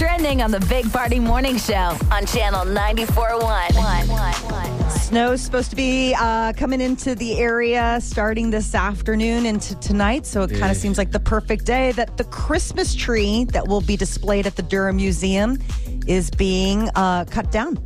Trending 0.00 0.40
on 0.40 0.50
the 0.50 0.60
Big 0.60 0.90
Party 0.90 1.20
Morning 1.20 1.58
Show 1.58 1.94
on 2.10 2.24
Channel 2.24 2.64
94.1. 2.64 4.90
Snow's 4.90 5.42
supposed 5.42 5.68
to 5.68 5.76
be 5.76 6.14
uh, 6.18 6.54
coming 6.54 6.80
into 6.80 7.14
the 7.14 7.36
area 7.36 7.98
starting 8.00 8.48
this 8.48 8.74
afternoon 8.74 9.44
into 9.44 9.78
tonight. 9.80 10.24
So 10.24 10.44
it 10.44 10.58
kind 10.58 10.70
of 10.70 10.78
seems 10.78 10.96
like 10.96 11.10
the 11.10 11.20
perfect 11.20 11.66
day 11.66 11.92
that 11.92 12.16
the 12.16 12.24
Christmas 12.24 12.94
tree 12.94 13.44
that 13.52 13.68
will 13.68 13.82
be 13.82 13.94
displayed 13.94 14.46
at 14.46 14.56
the 14.56 14.62
Durham 14.62 14.96
Museum 14.96 15.58
is 16.06 16.30
being 16.30 16.88
uh, 16.94 17.26
cut 17.26 17.52
down. 17.52 17.76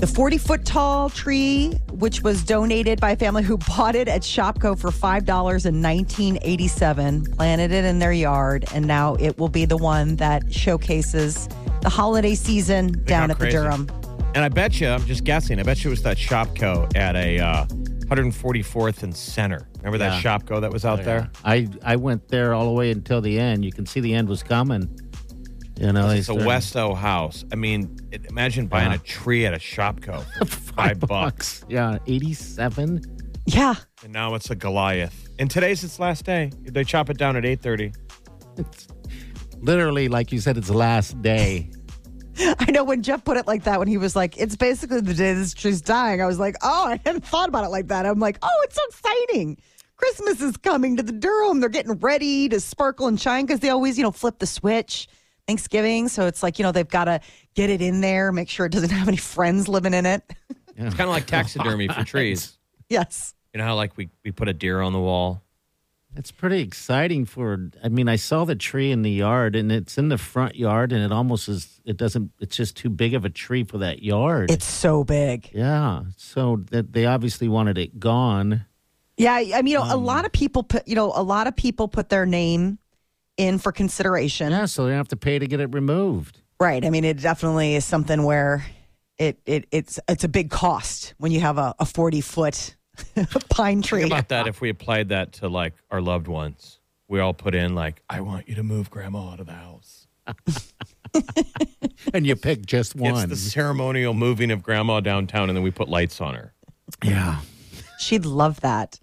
The 0.00 0.06
40 0.06 0.38
foot 0.38 0.64
tall 0.64 1.10
tree, 1.10 1.72
which 1.90 2.22
was 2.22 2.42
donated 2.42 3.02
by 3.02 3.10
a 3.10 3.16
family 3.16 3.42
who 3.42 3.58
bought 3.58 3.94
it 3.94 4.08
at 4.08 4.22
Shopko 4.22 4.78
for 4.78 4.90
$5 4.90 5.20
in 5.66 5.82
1987, 5.82 7.26
planted 7.36 7.70
it 7.70 7.84
in 7.84 7.98
their 7.98 8.12
yard, 8.12 8.64
and 8.72 8.86
now 8.86 9.16
it 9.16 9.38
will 9.38 9.50
be 9.50 9.66
the 9.66 9.76
one 9.76 10.16
that 10.16 10.50
showcases 10.50 11.50
the 11.82 11.90
holiday 11.90 12.34
season 12.34 12.92
down 13.04 13.28
got 13.28 13.32
at 13.32 13.38
crazy. 13.40 13.58
the 13.58 13.62
Durham. 13.62 13.90
And 14.34 14.42
I 14.42 14.48
bet 14.48 14.80
you, 14.80 14.88
I'm 14.88 15.04
just 15.04 15.24
guessing, 15.24 15.60
I 15.60 15.64
bet 15.64 15.84
you 15.84 15.90
it 15.90 15.92
was 15.92 16.02
that 16.04 16.16
Shopko 16.16 16.96
at 16.96 17.14
a 17.14 17.38
uh, 17.38 17.66
144th 17.66 19.02
and 19.02 19.14
Center. 19.14 19.68
Remember 19.80 19.98
that 19.98 20.24
Yeah. 20.24 20.38
Shopko 20.38 20.62
that 20.62 20.72
was 20.72 20.86
out 20.86 21.04
there? 21.04 21.30
I 21.44 21.68
I 21.84 21.96
went 21.96 22.28
there 22.28 22.54
all 22.54 22.64
the 22.64 22.72
way 22.72 22.90
until 22.90 23.20
the 23.20 23.38
end. 23.38 23.64
You 23.64 23.72
can 23.72 23.84
see 23.84 24.00
the 24.00 24.14
end 24.14 24.28
was 24.28 24.42
coming. 24.42 24.88
You 25.80 25.92
know, 25.92 26.10
It's 26.10 26.20
a 26.28 26.34
started- 26.34 26.46
Westo 26.46 26.94
house. 26.96 27.44
I 27.52 27.56
mean, 27.56 27.96
imagine 28.28 28.66
buying 28.66 28.90
Yeah. 28.90 28.96
a 28.96 28.98
tree 28.98 29.46
at 29.46 29.54
a 29.54 29.58
Shopko 29.58 30.22
for 30.38 30.44
five 30.44 31.00
bucks. 31.00 31.64
Yeah, 31.68 31.98
eighty-seven. 32.06 33.00
Yeah. 33.46 33.74
And 34.04 34.12
now 34.12 34.34
it's 34.34 34.50
a 34.50 34.54
Goliath. 34.54 35.28
And 35.38 35.50
today's 35.50 35.82
its 35.82 35.98
last 35.98 36.24
day. 36.24 36.52
They 36.62 36.84
chop 36.84 37.08
it 37.08 37.16
down 37.16 37.34
at 37.36 37.44
8.30. 37.44 37.94
It's 38.58 38.86
literally 39.60 40.08
like 40.08 40.30
you 40.30 40.38
said. 40.40 40.58
It's 40.58 40.68
last 40.70 41.20
day. 41.22 41.70
I 42.38 42.70
know 42.70 42.84
when 42.84 43.02
Jeff 43.02 43.24
put 43.24 43.38
it 43.38 43.46
like 43.46 43.64
that, 43.64 43.78
when 43.78 43.88
he 43.88 43.96
was 43.96 44.14
like, 44.14 44.36
it's 44.38 44.54
basically 44.56 45.00
the 45.00 45.14
day 45.14 45.32
this 45.34 45.54
tree's 45.54 45.80
dying, 45.80 46.20
I 46.22 46.26
was 46.26 46.38
like, 46.38 46.56
oh, 46.62 46.88
I 46.88 47.00
hadn't 47.04 47.24
thought 47.24 47.48
about 47.48 47.64
it 47.64 47.68
like 47.70 47.88
that. 47.88 48.04
I'm 48.06 48.20
like, 48.20 48.38
oh, 48.42 48.60
it's 48.64 48.76
so 48.76 48.82
exciting. 48.88 49.56
Christmas 49.96 50.40
is 50.42 50.56
coming 50.58 50.96
to 50.98 51.02
the 51.02 51.12
Durham. 51.12 51.60
They're 51.60 51.68
getting 51.70 51.98
ready 51.98 52.48
to 52.50 52.60
sparkle 52.60 53.06
and 53.08 53.18
shine 53.20 53.46
because 53.46 53.60
they 53.60 53.70
always, 53.70 53.96
you 53.98 54.04
know, 54.04 54.10
flip 54.12 54.38
the 54.38 54.46
switch 54.46 55.08
Thanksgiving. 55.50 56.06
So 56.06 56.26
it's 56.26 56.44
like, 56.44 56.60
you 56.60 56.62
know, 56.62 56.70
they've 56.70 56.88
got 56.88 57.06
to 57.06 57.20
get 57.54 57.70
it 57.70 57.82
in 57.82 58.00
there, 58.00 58.30
make 58.30 58.48
sure 58.48 58.66
it 58.66 58.72
doesn't 58.72 58.90
have 58.90 59.08
any 59.08 59.16
friends 59.16 59.66
living 59.66 59.94
in 59.94 60.06
it. 60.06 60.22
It's 60.76 60.94
kind 60.94 61.00
of 61.00 61.08
like 61.08 61.26
taxidermy 61.26 61.88
for 61.88 62.04
trees. 62.04 62.56
yes. 62.88 63.34
You 63.52 63.58
know 63.58 63.64
how 63.64 63.74
like 63.74 63.96
we, 63.96 64.10
we 64.24 64.30
put 64.30 64.48
a 64.48 64.52
deer 64.52 64.80
on 64.80 64.92
the 64.92 65.00
wall? 65.00 65.42
It's 66.16 66.30
pretty 66.30 66.60
exciting 66.60 67.24
for. 67.24 67.70
I 67.84 67.88
mean, 67.88 68.08
I 68.08 68.16
saw 68.16 68.44
the 68.44 68.56
tree 68.56 68.90
in 68.90 69.02
the 69.02 69.10
yard, 69.10 69.54
and 69.54 69.70
it's 69.70 69.96
in 69.96 70.08
the 70.08 70.18
front 70.18 70.56
yard, 70.56 70.92
and 70.92 71.04
it 71.04 71.12
almost 71.12 71.48
is. 71.48 71.80
It 71.84 71.96
doesn't. 71.96 72.32
It's 72.40 72.56
just 72.56 72.76
too 72.76 72.88
big 72.88 73.14
of 73.14 73.24
a 73.24 73.30
tree 73.30 73.62
for 73.62 73.78
that 73.78 74.02
yard. 74.02 74.50
It's 74.50 74.66
so 74.66 75.04
big. 75.04 75.50
yeah. 75.52 76.02
So 76.16 76.64
that 76.70 76.92
they 76.92 77.06
obviously 77.06 77.46
wanted 77.46 77.78
it 77.78 78.00
gone. 78.00 78.66
Yeah. 79.16 79.34
I 79.34 79.62
mean, 79.62 79.68
you 79.68 79.78
know, 79.78 79.84
a 79.84 79.96
um, 79.96 80.04
lot 80.04 80.24
of 80.24 80.32
people 80.32 80.64
put, 80.64 80.88
you 80.88 80.96
know, 80.96 81.12
a 81.14 81.22
lot 81.22 81.46
of 81.46 81.54
people 81.54 81.86
put 81.86 82.08
their 82.08 82.26
name 82.26 82.79
in 83.40 83.58
for 83.58 83.72
consideration. 83.72 84.50
Yeah. 84.52 84.66
So 84.66 84.86
they 84.86 84.92
have 84.94 85.08
to 85.08 85.16
pay 85.16 85.38
to 85.38 85.46
get 85.46 85.60
it 85.60 85.72
removed. 85.74 86.40
Right. 86.60 86.84
I 86.84 86.90
mean, 86.90 87.04
it 87.04 87.20
definitely 87.20 87.74
is 87.74 87.84
something 87.84 88.22
where 88.24 88.64
it, 89.18 89.38
it 89.46 89.66
it's 89.70 89.98
it's 90.08 90.24
a 90.24 90.28
big 90.28 90.50
cost 90.50 91.14
when 91.18 91.32
you 91.32 91.40
have 91.40 91.58
a, 91.58 91.74
a 91.78 91.86
40 91.86 92.20
foot 92.20 92.76
pine 93.50 93.82
tree. 93.82 94.02
Think 94.02 94.12
about 94.12 94.28
that 94.28 94.46
if 94.46 94.60
we 94.60 94.68
applied 94.68 95.08
that 95.08 95.32
to 95.34 95.48
like 95.48 95.74
our 95.90 96.00
loved 96.00 96.28
ones. 96.28 96.78
We 97.08 97.18
all 97.18 97.34
put 97.34 97.54
in 97.54 97.74
like, 97.74 98.02
I 98.08 98.20
want 98.20 98.48
you 98.48 98.54
to 98.56 98.62
move 98.62 98.88
grandma 98.90 99.30
out 99.32 99.40
of 99.40 99.46
the 99.46 99.52
house. 99.52 100.06
And 102.14 102.26
you 102.26 102.34
pick 102.36 102.64
just 102.64 102.92
It's 102.94 103.00
one. 103.00 103.28
the 103.28 103.36
ceremonial 103.36 104.14
moving 104.14 104.50
of 104.50 104.62
grandma 104.62 105.00
downtown 105.00 105.50
and 105.50 105.56
then 105.56 105.62
we 105.62 105.70
put 105.70 105.88
lights 105.88 106.20
on 106.20 106.34
her. 106.34 106.54
yeah. 107.04 107.40
She'd 107.98 108.24
love 108.24 108.60
that. 108.60 108.98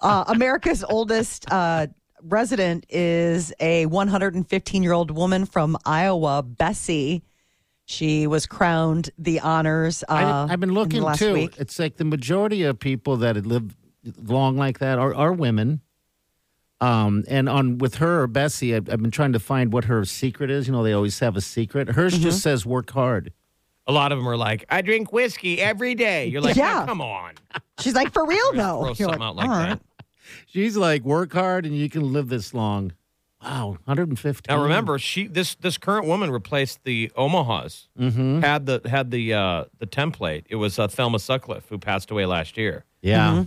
Uh, 0.00 0.24
America's 0.26 0.84
oldest 0.84 1.50
uh, 1.50 1.86
resident 2.22 2.86
is 2.88 3.52
a 3.60 3.86
115 3.86 4.82
year 4.82 4.92
old 4.92 5.10
woman 5.10 5.46
from 5.46 5.76
Iowa, 5.84 6.42
Bessie. 6.42 7.22
She 7.84 8.26
was 8.26 8.46
crowned 8.46 9.10
the 9.18 9.40
honors. 9.40 10.04
Uh, 10.08 10.46
I, 10.48 10.52
I've 10.52 10.60
been 10.60 10.74
looking 10.74 11.02
last 11.02 11.18
too. 11.20 11.32
Week. 11.32 11.54
It's 11.58 11.78
like 11.78 11.96
the 11.96 12.04
majority 12.04 12.62
of 12.64 12.78
people 12.78 13.16
that 13.18 13.46
live 13.46 13.74
long 14.22 14.56
like 14.56 14.78
that 14.80 14.98
are, 14.98 15.14
are 15.14 15.32
women. 15.32 15.80
Um, 16.80 17.24
and 17.28 17.48
on 17.48 17.78
with 17.78 17.96
her, 17.96 18.26
Bessie, 18.26 18.74
I've, 18.76 18.88
I've 18.88 19.00
been 19.02 19.10
trying 19.10 19.32
to 19.32 19.40
find 19.40 19.72
what 19.72 19.84
her 19.86 20.04
secret 20.04 20.50
is. 20.50 20.66
You 20.68 20.72
know, 20.72 20.82
they 20.84 20.92
always 20.92 21.18
have 21.20 21.36
a 21.36 21.40
secret. 21.40 21.88
Hers 21.88 22.14
Mm-hmm. 22.14 22.22
just 22.22 22.40
says 22.42 22.64
work 22.66 22.90
hard. 22.90 23.32
A 23.86 23.92
lot 23.92 24.12
of 24.12 24.18
them 24.18 24.28
are 24.28 24.36
like, 24.36 24.66
I 24.68 24.82
drink 24.82 25.10
whiskey 25.12 25.60
every 25.60 25.94
day. 25.94 26.26
You're 26.26 26.42
like, 26.42 26.56
Yeah. 26.56 26.74
"Now, 26.74 26.86
come 26.86 27.00
on. 27.00 27.32
She's 27.80 27.94
like, 27.94 28.12
for 28.12 28.26
real 28.26 28.52
though. 28.52 28.80
Throw 28.82 28.86
You're 28.88 28.94
something 28.96 29.22
out 29.22 29.34
like 29.36 29.48
"All 29.48 29.56
that. 29.56 29.80
Right." 30.48 30.52
She's 30.52 30.76
like, 30.76 31.02
work 31.02 31.32
hard 31.32 31.66
and 31.66 31.76
you 31.76 31.88
can 31.88 32.12
live 32.12 32.28
this 32.28 32.54
long. 32.54 32.92
Wow, 33.42 33.78
115. 33.84 34.42
Now 34.48 34.62
remember, 34.62 34.98
she 34.98 35.28
this 35.28 35.54
this 35.54 35.78
current 35.78 36.06
woman 36.06 36.30
replaced 36.30 36.82
the 36.82 37.12
Omahas. 37.16 37.86
Mm-hmm. 37.98 38.40
Had 38.40 38.66
the 38.66 38.80
had 38.88 39.12
the 39.12 39.32
uh, 39.32 39.64
the 39.78 39.86
template. 39.86 40.44
It 40.48 40.56
was 40.56 40.78
uh, 40.78 40.88
Thelma 40.88 41.20
Sutcliffe 41.20 41.68
who 41.68 41.78
passed 41.78 42.10
away 42.10 42.26
last 42.26 42.56
year. 42.56 42.84
Yeah. 43.00 43.30
Mm-hmm. 43.30 43.42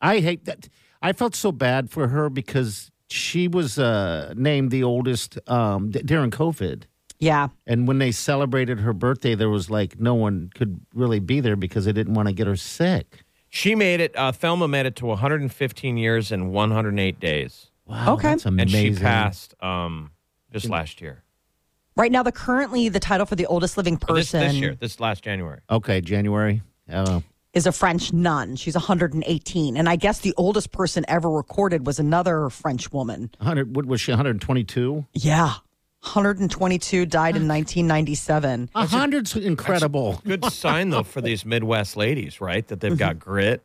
I 0.00 0.20
hate 0.20 0.46
that. 0.46 0.68
I 1.02 1.12
felt 1.12 1.34
so 1.34 1.52
bad 1.52 1.90
for 1.90 2.08
her 2.08 2.30
because 2.30 2.90
she 3.10 3.46
was 3.46 3.78
uh, 3.78 4.32
named 4.34 4.70
the 4.70 4.82
oldest 4.82 5.38
um, 5.48 5.90
d- 5.90 6.00
during 6.02 6.30
COVID. 6.30 6.84
Yeah. 7.18 7.48
And 7.66 7.86
when 7.86 7.98
they 7.98 8.12
celebrated 8.12 8.80
her 8.80 8.92
birthday, 8.92 9.34
there 9.34 9.50
was 9.50 9.70
like 9.70 10.00
no 10.00 10.14
one 10.14 10.50
could 10.54 10.80
really 10.94 11.20
be 11.20 11.40
there 11.40 11.56
because 11.56 11.84
they 11.84 11.92
didn't 11.92 12.14
want 12.14 12.28
to 12.28 12.34
get 12.34 12.46
her 12.46 12.56
sick. 12.56 13.23
She 13.54 13.76
made 13.76 14.00
it. 14.00 14.16
Uh, 14.16 14.32
Thelma 14.32 14.66
made 14.66 14.84
it 14.84 14.96
to 14.96 15.06
115 15.06 15.96
years 15.96 16.32
and 16.32 16.50
108 16.52 17.20
days, 17.20 17.70
Wow, 17.86 18.14
Okay. 18.14 18.30
that's 18.30 18.46
amazing. 18.46 18.60
and 18.62 18.70
amazing. 18.70 18.96
she 18.96 19.00
passed 19.00 19.54
um, 19.62 20.10
just 20.52 20.68
last 20.68 21.00
year. 21.00 21.22
Right 21.96 22.10
now, 22.10 22.24
the 22.24 22.32
currently 22.32 22.88
the 22.88 22.98
title 22.98 23.26
for 23.26 23.36
the 23.36 23.46
oldest 23.46 23.76
living 23.76 23.94
Oh, 24.08 24.14
this, 24.16 24.32
person 24.32 24.40
this 24.48 24.54
year, 24.56 24.74
this 24.74 24.98
last 24.98 25.22
January. 25.22 25.60
Okay, 25.70 26.00
January. 26.00 26.62
Oh, 26.92 27.22
is 27.52 27.66
a 27.68 27.70
French 27.72 28.12
nun. 28.12 28.56
She's 28.56 28.74
118, 28.74 29.76
and 29.76 29.88
I 29.88 29.94
guess 29.94 30.18
the 30.18 30.34
oldest 30.36 30.72
person 30.72 31.04
ever 31.06 31.30
recorded 31.30 31.86
was 31.86 32.00
another 32.00 32.50
French 32.50 32.92
woman. 32.92 33.30
100. 33.38 33.76
What 33.76 33.86
was 33.86 34.00
she? 34.00 34.10
122. 34.10 35.06
Yeah, 35.12 35.54
122 36.04 37.06
died 37.06 37.36
in 37.36 37.48
1997. 37.48 38.70
A 38.74 38.86
hundred's 38.86 39.34
incredible. 39.34 40.20
Good 40.26 40.44
sign 40.46 40.90
though 40.90 41.02
for 41.02 41.20
these 41.20 41.44
Midwest 41.44 41.96
ladies, 41.96 42.40
right? 42.40 42.66
That 42.68 42.80
they've 42.80 42.96
got 42.96 43.18
grit. 43.18 43.62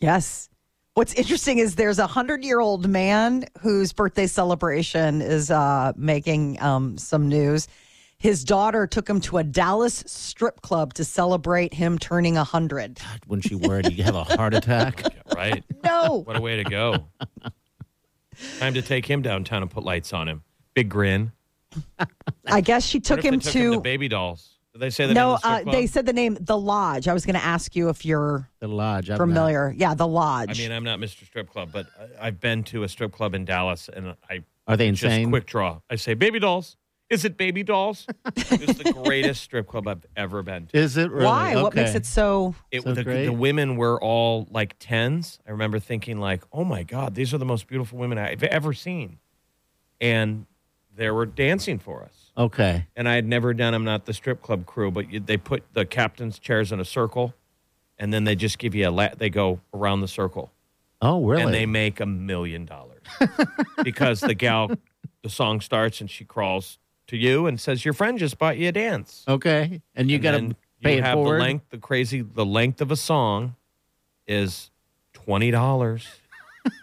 Yes. 0.00 0.50
What's 0.92 1.14
interesting 1.14 1.58
is 1.58 1.74
there's 1.74 1.98
a 1.98 2.06
hundred 2.06 2.44
year 2.44 2.60
old 2.60 2.88
man 2.88 3.46
whose 3.60 3.92
birthday 3.92 4.26
celebration 4.26 5.22
is 5.22 5.50
uh, 5.50 5.92
making 5.96 6.60
um, 6.62 6.98
some 6.98 7.28
news. 7.28 7.66
His 8.18 8.44
daughter 8.44 8.86
took 8.86 9.08
him 9.08 9.20
to 9.22 9.38
a 9.38 9.44
Dallas 9.44 10.04
strip 10.06 10.60
club 10.60 10.94
to 10.94 11.04
celebrate 11.04 11.74
him 11.74 11.98
turning 11.98 12.34
100. 12.36 13.00
When 13.26 13.40
she 13.40 13.54
wore 13.54 13.80
it, 13.80 13.92
you 13.92 14.04
have 14.04 14.14
a 14.14 14.24
heart 14.24 14.54
attack. 14.60 15.02
Right? 15.34 15.64
No. 15.82 16.22
What 16.24 16.36
a 16.36 16.40
way 16.40 16.56
to 16.56 16.64
go. 16.64 17.08
Time 18.60 18.74
to 18.74 18.82
take 18.82 19.06
him 19.06 19.20
downtown 19.22 19.62
and 19.62 19.70
put 19.70 19.82
lights 19.82 20.12
on 20.12 20.28
him. 20.28 20.42
Big 20.74 20.88
grin. 20.88 21.32
I 22.46 22.60
guess 22.60 22.84
she 22.84 23.00
took 23.00 23.22
him 23.22 23.40
took 23.40 23.52
to. 23.52 23.58
him 23.58 23.72
to 23.74 23.80
Baby 23.80 24.08
Dolls. 24.08 24.50
Did 24.72 24.80
they 24.80 24.90
say 24.90 25.06
the 25.06 25.14
no, 25.14 25.20
name 25.28 25.34
of 25.36 25.40
the 25.42 25.46
uh, 25.48 25.52
strip 25.52 25.64
club? 25.64 25.74
they 25.76 25.86
said 25.86 26.06
the 26.06 26.12
name, 26.12 26.36
The 26.40 26.58
Lodge. 26.58 27.06
I 27.06 27.12
was 27.12 27.24
going 27.24 27.36
to 27.36 27.44
ask 27.44 27.76
you 27.76 27.90
if 27.90 28.04
you're 28.04 28.48
The 28.58 28.66
lodge. 28.66 29.08
I'm 29.08 29.18
familiar. 29.18 29.72
Yeah, 29.76 29.94
The 29.94 30.06
lodge. 30.08 30.50
I 30.50 30.60
mean, 30.60 30.72
I'm 30.72 30.82
not 30.82 30.98
Mr. 30.98 31.24
Strip 31.24 31.48
Club, 31.48 31.70
but 31.72 31.86
I- 32.20 32.26
I've 32.26 32.40
been 32.40 32.64
to 32.64 32.82
a 32.82 32.88
strip 32.88 33.12
club 33.12 33.34
in 33.34 33.44
Dallas, 33.44 33.88
and 33.88 34.16
I 34.28 34.42
Are 34.66 34.76
they 34.76 34.90
just 34.90 35.04
insane? 35.04 35.30
quick 35.30 35.46
draw. 35.46 35.78
I 35.88 35.94
say, 35.96 36.14
"Baby 36.14 36.40
Dolls." 36.40 36.76
Is 37.10 37.24
it 37.26 37.36
Baby 37.36 37.62
Dolls? 37.62 38.06
it's 38.34 38.78
the 38.78 38.92
greatest 39.04 39.42
strip 39.42 39.68
club 39.68 39.86
I've 39.86 40.04
ever 40.16 40.42
been 40.42 40.66
to. 40.68 40.76
Is 40.76 40.96
it 40.96 41.10
really? 41.12 41.26
Why? 41.26 41.62
What 41.62 41.74
makes 41.76 41.94
it 41.94 42.06
so? 42.06 42.56
It, 42.72 42.82
So 42.82 42.94
the, 42.94 43.04
great. 43.04 43.26
the 43.26 43.32
women 43.32 43.76
were 43.76 44.02
all 44.02 44.48
like 44.50 44.74
tens. 44.80 45.38
I 45.46 45.50
remember 45.52 45.78
thinking, 45.78 46.18
like, 46.18 46.42
"Oh 46.50 46.64
my 46.64 46.82
God, 46.82 47.14
these 47.14 47.32
are 47.32 47.38
the 47.38 47.44
most 47.44 47.68
beautiful 47.68 47.98
women 47.98 48.16
I've 48.18 48.42
ever 48.42 48.72
seen," 48.72 49.18
and 50.00 50.46
they 50.96 51.10
were 51.10 51.26
dancing 51.26 51.78
for 51.78 52.02
us. 52.02 52.30
Okay. 52.36 52.86
And 52.96 53.08
I 53.08 53.14
had 53.14 53.26
never 53.26 53.54
done. 53.54 53.74
I'm 53.74 53.84
not 53.84 54.06
the 54.06 54.12
strip 54.12 54.42
club 54.42 54.66
crew, 54.66 54.90
but 54.90 55.10
you, 55.12 55.20
they 55.20 55.36
put 55.36 55.62
the 55.72 55.84
captain's 55.84 56.38
chairs 56.38 56.72
in 56.72 56.80
a 56.80 56.84
circle, 56.84 57.34
and 57.98 58.12
then 58.12 58.24
they 58.24 58.34
just 58.34 58.58
give 58.58 58.74
you 58.74 58.88
a. 58.88 58.90
La- 58.90 59.14
they 59.16 59.30
go 59.30 59.60
around 59.72 60.00
the 60.00 60.08
circle, 60.08 60.52
Oh, 61.00 61.24
really? 61.24 61.42
and 61.42 61.54
they 61.54 61.66
make 61.66 62.00
a 62.00 62.06
million 62.06 62.64
dollars 62.64 63.02
because 63.84 64.20
the 64.20 64.34
gal, 64.34 64.70
the 65.22 65.30
song 65.30 65.60
starts 65.60 66.00
and 66.00 66.10
she 66.10 66.24
crawls 66.24 66.78
to 67.06 67.16
you 67.16 67.46
and 67.46 67.60
says, 67.60 67.84
"Your 67.84 67.94
friend 67.94 68.18
just 68.18 68.38
bought 68.38 68.56
you 68.58 68.68
a 68.68 68.72
dance." 68.72 69.24
okay. 69.28 69.80
And 69.94 70.10
you 70.10 70.18
got 70.18 70.32
to 70.38 70.56
pay 70.82 70.94
you 70.94 70.98
it 70.98 71.04
have 71.04 71.14
forward. 71.14 71.36
the 71.36 71.44
length. 71.44 71.66
The 71.70 71.78
crazy. 71.78 72.22
The 72.22 72.44
length 72.46 72.80
of 72.80 72.90
a 72.90 72.96
song 72.96 73.54
is 74.26 74.70
twenty 75.12 75.50
dollars, 75.50 76.08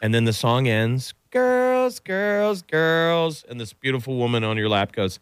and 0.02 0.14
then 0.14 0.26
the 0.26 0.34
song 0.34 0.68
ends. 0.68 1.14
Girls, 1.32 2.00
girls, 2.00 2.62
girls, 2.62 3.44
and 3.50 3.60
this 3.60 3.74
beautiful 3.74 4.18
woman 4.18 4.44
on 4.44 4.58
your 4.58 4.70
lap 4.70 4.92
goes, 4.92 5.20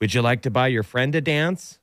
"Would 0.00 0.14
you 0.14 0.22
like 0.22 0.42
to 0.42 0.50
buy 0.50 0.68
your 0.68 0.82
friend 0.82 1.14
a 1.14 1.20
dance?" 1.20 1.78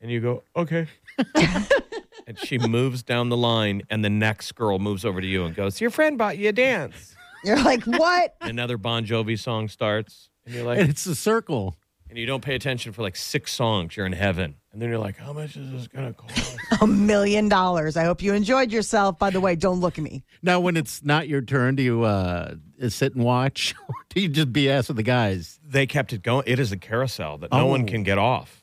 And 0.00 0.10
you 0.10 0.20
go, 0.20 0.42
"Okay." 0.54 0.86
and 1.34 2.38
she 2.44 2.58
moves 2.58 3.02
down 3.02 3.28
the 3.28 3.36
line, 3.36 3.82
and 3.88 4.04
the 4.04 4.10
next 4.10 4.54
girl 4.54 4.78
moves 4.78 5.04
over 5.04 5.20
to 5.20 5.26
you 5.26 5.44
and 5.44 5.54
goes, 5.54 5.80
"Your 5.80 5.90
friend 5.90 6.18
bought 6.18 6.38
you 6.38 6.48
a 6.50 6.52
dance." 6.52 7.16
You're 7.46 7.62
like, 7.62 7.84
what? 7.84 8.34
Another 8.40 8.76
Bon 8.76 9.06
Jovi 9.06 9.38
song 9.38 9.68
starts, 9.68 10.30
and 10.44 10.54
you're 10.54 10.68
and 10.68 10.80
like, 10.80 10.88
it's 10.90 11.06
a 11.06 11.14
circle. 11.14 11.76
And 12.08 12.18
you 12.18 12.26
don't 12.26 12.42
pay 12.42 12.54
attention 12.54 12.92
for 12.92 13.02
like 13.02 13.16
six 13.16 13.52
songs. 13.52 13.96
You're 13.96 14.06
in 14.06 14.12
heaven, 14.12 14.56
and 14.72 14.80
then 14.80 14.88
you're 14.88 14.98
like, 14.98 15.16
"How 15.16 15.32
much 15.32 15.56
is 15.56 15.70
this 15.70 15.88
gonna 15.88 16.12
cost?" 16.12 16.56
A 16.80 16.86
million 16.86 17.48
dollars. 17.48 17.96
I 17.96 18.04
hope 18.04 18.22
you 18.22 18.32
enjoyed 18.34 18.72
yourself. 18.72 19.18
By 19.18 19.30
the 19.30 19.40
way, 19.40 19.56
don't 19.56 19.80
look 19.80 19.98
at 19.98 20.04
me. 20.04 20.24
Now, 20.42 20.60
when 20.60 20.76
it's 20.76 21.04
not 21.04 21.28
your 21.28 21.40
turn, 21.42 21.74
do 21.76 21.82
you 21.82 22.02
uh, 22.04 22.54
sit 22.88 23.14
and 23.14 23.24
watch, 23.24 23.74
or 23.88 23.94
do 24.10 24.20
you 24.20 24.28
just 24.28 24.52
BS 24.52 24.88
with 24.88 24.96
the 24.96 25.02
guys? 25.02 25.58
they 25.68 25.86
kept 25.86 26.12
it 26.12 26.22
going. 26.22 26.44
It 26.46 26.58
is 26.60 26.72
a 26.72 26.76
carousel 26.76 27.38
that 27.38 27.50
no 27.52 27.66
one 27.66 27.82
Oh. 27.82 27.86
can 27.86 28.02
get 28.02 28.18
off. 28.18 28.62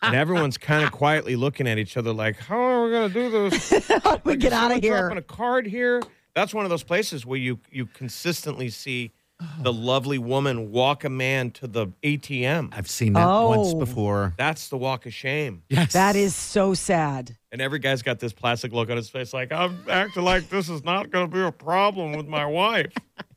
And 0.00 0.14
everyone's 0.14 0.58
kind 0.58 0.84
of 0.84 0.92
quietly 0.92 1.34
looking 1.34 1.66
at 1.66 1.76
each 1.78 1.96
other 1.96 2.12
like, 2.12 2.38
how 2.38 2.56
are 2.60 2.84
we 2.84 2.90
going 2.92 3.08
to 3.12 3.14
do 3.14 3.30
this? 3.50 3.88
How 3.88 4.16
do 4.16 4.20
we 4.24 4.32
Like, 4.32 4.38
get 4.40 4.48
is 4.48 4.52
out 4.52 4.70
of 4.70 4.70
someone 4.74 4.82
here? 4.82 4.98
Dropping 5.00 5.18
a 5.18 5.22
card 5.22 5.66
here. 5.66 6.02
That's 6.34 6.54
one 6.54 6.64
of 6.64 6.70
those 6.70 6.84
places 6.84 7.26
where 7.26 7.38
you 7.38 7.58
you 7.72 7.86
consistently 7.86 8.68
see 8.68 9.10
the 9.60 9.72
lovely 9.72 10.18
woman 10.18 10.72
walk 10.72 11.04
a 11.04 11.08
man 11.08 11.50
to 11.52 11.66
the 11.66 11.86
ATM. 12.02 12.70
I've 12.76 12.90
seen 12.90 13.12
that 13.12 13.24
once 13.26 13.68
Oh. 13.72 13.78
before. 13.78 14.34
That's 14.36 14.68
the 14.68 14.76
walk 14.76 15.06
of 15.06 15.14
shame. 15.14 15.62
Yes. 15.68 15.92
That 15.92 16.16
is 16.16 16.34
so 16.34 16.74
sad. 16.74 17.36
And 17.52 17.60
every 17.62 17.78
guy's 17.78 18.02
got 18.02 18.18
this 18.18 18.32
plastic 18.32 18.72
look 18.72 18.90
on 18.90 18.96
his 18.96 19.08
face 19.08 19.32
like, 19.32 19.52
I'm 19.52 19.78
acting 19.88 20.24
like 20.24 20.48
this 20.48 20.68
is 20.68 20.82
not 20.84 21.10
going 21.10 21.30
to 21.30 21.32
be 21.34 21.40
a 21.42 21.52
problem 21.52 22.12
with 22.14 22.26
my 22.26 22.44
wife. 22.46 22.92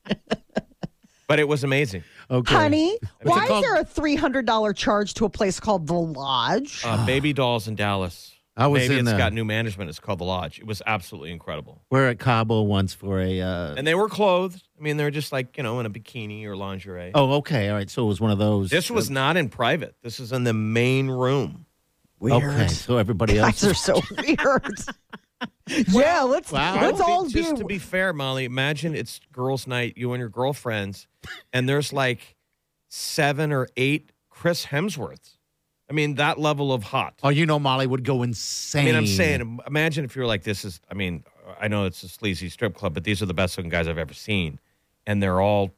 but 1.28 1.40
it 1.40 1.48
was 1.48 1.64
amazing. 1.64 2.04
okay. 2.30 2.54
Honey, 2.56 2.98
why 3.22 3.44
is 3.44 3.50
called? 3.50 3.64
there 3.64 3.76
a 3.80 3.86
$300 3.86 4.76
charge 4.76 5.14
to 5.16 5.26
a 5.26 5.30
place 5.30 5.60
called 5.60 5.88
The 5.88 5.94
Lodge? 5.94 6.82
Uh, 6.84 7.06
Baby 7.06 7.32
Dolls 7.34 7.68
in 7.68 7.76
Dallas. 7.76 8.34
I 8.62 8.68
was 8.68 8.82
Maybe 8.84 9.00
in 9.00 9.08
it's 9.08 9.14
uh, 9.14 9.18
got 9.18 9.34
new 9.34 9.44
management. 9.46 9.90
It's 9.90 10.00
called 10.00 10.20
The 10.20 10.24
Lodge. 10.26 10.60
It 10.60 10.66
was 10.68 10.82
absolutely 10.86 11.32
incredible. 11.32 11.82
We're 11.90 12.10
at 12.10 12.20
Cabo 12.20 12.62
once 12.62 12.94
for 12.94 13.20
a. 13.20 13.42
Uh, 13.42 13.76
And 13.76 13.86
they 13.88 13.96
were 13.96 14.10
clothed. 14.10 14.62
I 14.80 14.82
mean, 14.84 14.98
they 14.98 15.04
were 15.04 15.12
just 15.12 15.32
like, 15.32 15.58
you 15.58 15.64
know, 15.64 15.80
in 15.80 15.86
a 15.86 15.90
bikini 15.90 16.46
or 16.46 16.56
lingerie. 16.56 17.12
oh, 17.14 17.34
okay. 17.38 17.70
All 17.70 17.76
right. 17.76 17.90
So 17.90 18.04
it 18.04 18.08
was 18.08 18.22
one 18.22 18.32
of 18.32 18.38
those. 18.38 18.70
This 18.70 18.90
was 18.92 19.10
not 19.10 19.38
in 19.38 19.50
private. 19.50 19.96
This 20.04 20.20
is 20.20 20.32
in 20.32 20.44
the 20.44 20.54
main 20.54 21.10
room. 21.10 21.66
Weird. 22.20 22.44
Okay. 22.44 22.68
So 22.68 22.98
everybody 22.98 23.40
else. 23.40 23.62
Guys 23.62 23.72
are 23.72 23.74
so 23.74 24.02
weird. 24.28 24.76
yeah, 25.68 26.22
let's 26.22 26.52
Wow. 26.52 26.82
let's 26.82 27.00
Well, 27.00 27.10
all 27.12 27.26
just 27.28 27.56
be. 27.56 27.58
to 27.62 27.66
be 27.66 27.78
fair, 27.80 28.14
Molly, 28.14 28.46
imagine 28.46 28.96
it's 28.96 29.20
girls' 29.32 29.66
night, 29.68 29.94
you 29.98 30.12
and 30.14 30.20
your 30.20 30.30
girlfriends, 30.30 31.08
and 31.52 31.68
there's 31.68 31.92
like 31.92 32.36
seven 32.90 33.52
or 33.52 33.68
eight 33.78 34.12
Chris 34.30 34.68
Hemsworths. 34.68 35.38
I 35.92 35.94
mean, 35.94 36.16
that 36.16 36.40
level 36.40 36.72
of 36.72 36.84
hot. 36.84 37.16
Oh, 37.22 37.28
you 37.28 37.46
know, 37.46 37.60
Molly 37.60 37.86
would 37.86 38.06
go 38.06 38.24
insane. 38.24 38.84
I 38.84 38.86
mean, 38.86 38.96
I'm 38.96 39.08
saying, 39.08 39.60
imagine 39.68 40.06
if 40.06 40.16
you're 40.16 40.26
like, 40.26 40.44
this 40.44 40.64
is, 40.64 40.80
I 40.90 40.94
mean, 40.94 41.26
I 41.60 41.68
know 41.68 41.84
it's 41.84 42.02
a 42.04 42.08
sleazy 42.08 42.48
strip 42.48 42.76
club, 42.76 42.94
but 42.94 43.04
these 43.04 43.22
are 43.22 43.26
the 43.26 43.34
best 43.34 43.58
looking 43.58 43.70
guys 43.70 43.90
I've 43.90 43.98
ever 43.98 44.14
seen. 44.14 44.58
And 45.06 45.22
they're 45.22 45.42
all, 45.42 45.74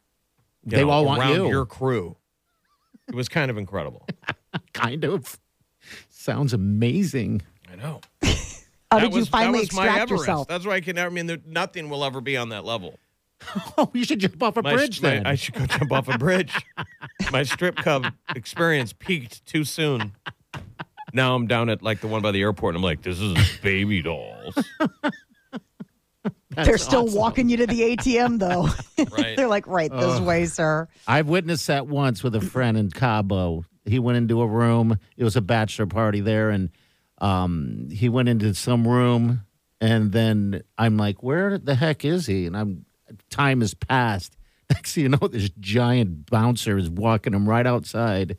you 0.65 0.69
They 0.77 0.83
know, 0.83 0.91
all 0.91 1.05
want 1.05 1.33
you. 1.33 1.47
your 1.47 1.65
crew. 1.65 2.15
It 3.07 3.15
was 3.15 3.27
kind 3.27 3.49
of 3.49 3.57
incredible. 3.57 4.05
kind 4.73 5.03
of. 5.03 5.39
Sounds 6.11 6.53
amazing. 6.53 7.41
I 7.71 7.75
know. 7.75 8.01
How 8.91 8.99
That 8.99 9.05
did 9.05 9.13
you 9.13 9.19
was- 9.21 9.25
that 9.25 9.31
finally 9.31 9.59
was 9.61 9.69
extract 9.69 9.97
Everest. 9.99 10.21
yourself? 10.21 10.47
That's 10.47 10.65
why 10.67 10.73
I 10.75 10.81
can 10.81 10.95
never, 10.97 11.09
I 11.09 11.13
mean, 11.13 11.25
there, 11.25 11.39
nothing 11.43 11.89
will 11.89 12.03
ever 12.05 12.21
be 12.21 12.37
on 12.37 12.49
that 12.49 12.65
level. 12.65 12.99
Oh, 13.77 13.89
you 13.93 14.03
should 14.05 14.19
jump 14.19 14.41
off 14.43 14.57
a 14.57 14.61
My- 14.61 14.73
bridge 14.73 15.01
my- 15.01 15.09
then. 15.09 15.25
I 15.27 15.35
should 15.35 15.55
go 15.55 15.65
jump 15.65 15.91
off 15.91 16.07
a 16.07 16.17
bridge. 16.17 16.53
my 17.31 17.43
strip 17.43 17.75
club 17.77 18.05
experience 18.35 18.93
peaked 18.93 19.45
too 19.45 19.63
soon. 19.63 20.13
Now 21.13 21.35
I'm 21.35 21.45
down 21.47 21.69
at 21.69 21.81
like 21.83 22.01
the 22.01 22.07
one 22.07 22.21
by 22.21 22.31
the 22.31 22.41
airport, 22.41 22.75
and 22.75 22.77
I'm 22.77 22.83
like, 22.83 23.01
this 23.03 23.19
is 23.19 23.37
baby 23.61 24.01
dolls. 24.01 24.55
That's 26.49 26.67
They're 26.67 26.77
still 26.77 27.05
awesome. 27.05 27.17
walking 27.19 27.49
you 27.49 27.57
to 27.57 27.67
the 27.67 27.95
ATM 27.95 28.39
though. 28.39 28.69
Right. 29.11 29.35
They're 29.37 29.47
like, 29.47 29.67
right 29.67 29.91
this 29.91 30.19
way, 30.21 30.45
sir. 30.45 30.87
I've 31.07 31.27
witnessed 31.27 31.67
that 31.67 31.87
once 31.87 32.23
with 32.23 32.35
a 32.35 32.41
friend 32.41 32.77
in 32.77 32.89
Cabo. 32.91 33.65
He 33.85 33.99
went 33.99 34.17
into 34.17 34.41
a 34.41 34.47
room. 34.47 34.97
It 35.17 35.23
was 35.23 35.35
a 35.35 35.41
bachelor 35.41 35.87
party 35.87 36.21
there, 36.21 36.49
and 36.51 36.69
um, 37.19 37.89
he 37.91 38.07
went 38.07 38.29
into 38.29 38.53
some 38.53 38.87
room, 38.87 39.41
and 39.81 40.11
then 40.13 40.63
I'm 40.77 40.95
like, 40.95 41.21
"Where 41.21 41.57
the 41.57 41.75
heck 41.75 42.05
is 42.05 42.25
he?" 42.27 42.45
And 42.45 42.55
I'm 42.55 42.85
time 43.29 43.61
has 43.61 43.73
passed. 43.73 44.35
Next 44.73 44.93
thing 44.93 45.03
you 45.03 45.09
know, 45.09 45.27
this 45.27 45.49
giant 45.59 46.25
bouncer 46.29 46.77
is 46.77 46.89
walking 46.89 47.33
him 47.33 47.47
right 47.47 47.65
outside 47.67 48.37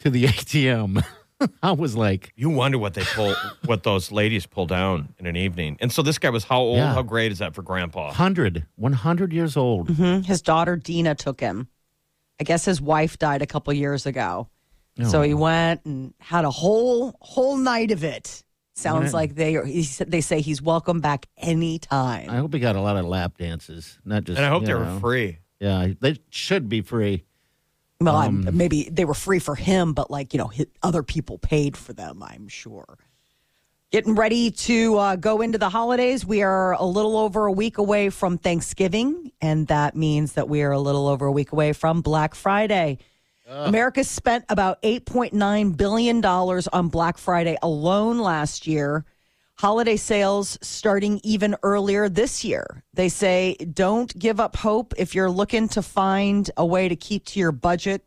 to 0.00 0.10
the 0.10 0.24
ATM. 0.26 1.04
I 1.62 1.72
was 1.72 1.96
like, 1.96 2.32
You 2.36 2.50
wonder 2.50 2.76
what 2.78 2.94
they 2.94 3.02
pull, 3.04 3.34
what 3.64 3.82
those 3.82 4.12
ladies 4.12 4.44
pull 4.46 4.66
down 4.66 5.14
in 5.18 5.26
an 5.26 5.36
evening. 5.36 5.78
And 5.80 5.90
so 5.90 6.02
this 6.02 6.18
guy 6.18 6.28
was 6.30 6.44
how 6.44 6.60
old? 6.60 6.76
Yeah. 6.78 6.92
How 6.92 7.02
great 7.02 7.32
is 7.32 7.38
that 7.38 7.54
for 7.54 7.62
Grandpa? 7.62 8.06
100, 8.08 8.66
100 8.76 9.32
years 9.32 9.56
old. 9.56 9.88
Mhm. 9.88 10.24
His 10.26 10.42
daughter 10.42 10.76
Dina 10.76 11.14
took 11.14 11.40
him. 11.40 11.68
I 12.38 12.44
guess 12.44 12.64
his 12.64 12.80
wife 12.80 13.18
died 13.18 13.40
a 13.42 13.46
couple 13.46 13.72
years 13.72 14.04
ago. 14.06 14.48
So 15.08 15.20
Oh. 15.20 15.22
he 15.22 15.32
went 15.32 15.82
and 15.86 16.12
had 16.20 16.44
a 16.44 16.50
whole 16.50 17.14
whole 17.20 17.56
night 17.56 17.90
of 17.90 18.04
it. 18.04 18.42
Sounds 18.74 19.12
like 19.12 19.34
they 19.34 19.52
he, 19.66 19.82
said- 19.82 20.10
they 20.10 20.20
say 20.20 20.40
he's 20.40 20.62
welcome 20.62 21.00
back 21.00 21.26
anytime. 21.36 22.30
I 22.30 22.36
hope 22.36 22.54
he 22.54 22.60
got 22.60 22.76
a 22.76 22.80
lot 22.80 22.96
of 22.96 23.04
lap 23.04 23.36
dances, 23.38 23.98
not 24.04 24.24
just. 24.24 24.38
And 24.38 24.46
I 24.46 24.48
hope 24.48 24.62
you 24.62 24.68
they 24.68 24.72
know. 24.74 24.94
were 24.94 25.00
free. 25.00 25.38
Yeah, 25.58 25.88
they 26.00 26.16
should 26.30 26.68
be 26.68 26.80
free. 26.80 27.24
well, 28.00 28.16
Um, 28.16 28.46
I'm, 28.48 28.56
maybe 28.56 28.88
they 28.90 29.04
were 29.04 29.14
free 29.14 29.38
for 29.40 29.54
him, 29.54 29.92
but 29.92 30.10
like 30.10 30.32
you 30.32 30.38
know, 30.38 30.46
hi 30.48 30.64
other 30.82 31.02
people 31.02 31.36
paid 31.38 31.76
for 31.76 31.92
them. 31.92 32.22
I'm 32.22 32.48
sure. 32.48 32.98
Getting 33.90 34.14
ready 34.14 34.52
to 34.52 34.96
uh, 34.98 35.16
go 35.16 35.40
into 35.40 35.58
the 35.58 35.68
holidays. 35.68 36.24
We 36.24 36.42
are 36.42 36.74
a 36.74 36.84
little 36.84 37.16
over 37.18 37.46
a 37.46 37.52
week 37.52 37.76
away 37.78 38.08
from 38.08 38.38
Thanksgiving, 38.38 39.32
and 39.40 39.66
that 39.66 39.96
means 39.96 40.34
that 40.34 40.48
we 40.48 40.62
are 40.62 40.70
a 40.70 40.78
little 40.78 41.08
over 41.08 41.26
a 41.26 41.32
week 41.32 41.50
away 41.50 41.72
from 41.72 42.00
Black 42.00 42.36
Friday. 42.36 42.98
America 43.50 44.04
spent 44.04 44.44
about 44.48 44.80
$8.9 44.82 45.76
billion 45.76 46.24
on 46.24 46.88
Black 46.88 47.18
Friday 47.18 47.56
alone 47.62 48.18
last 48.18 48.66
year. 48.66 49.04
Holiday 49.56 49.96
sales 49.96 50.56
starting 50.62 51.20
even 51.22 51.56
earlier 51.62 52.08
this 52.08 52.44
year. 52.44 52.82
They 52.94 53.08
say 53.08 53.56
don't 53.56 54.16
give 54.18 54.40
up 54.40 54.56
hope 54.56 54.94
if 54.96 55.14
you're 55.14 55.30
looking 55.30 55.68
to 55.70 55.82
find 55.82 56.50
a 56.56 56.64
way 56.64 56.88
to 56.88 56.96
keep 56.96 57.26
to 57.26 57.40
your 57.40 57.52
budget. 57.52 58.02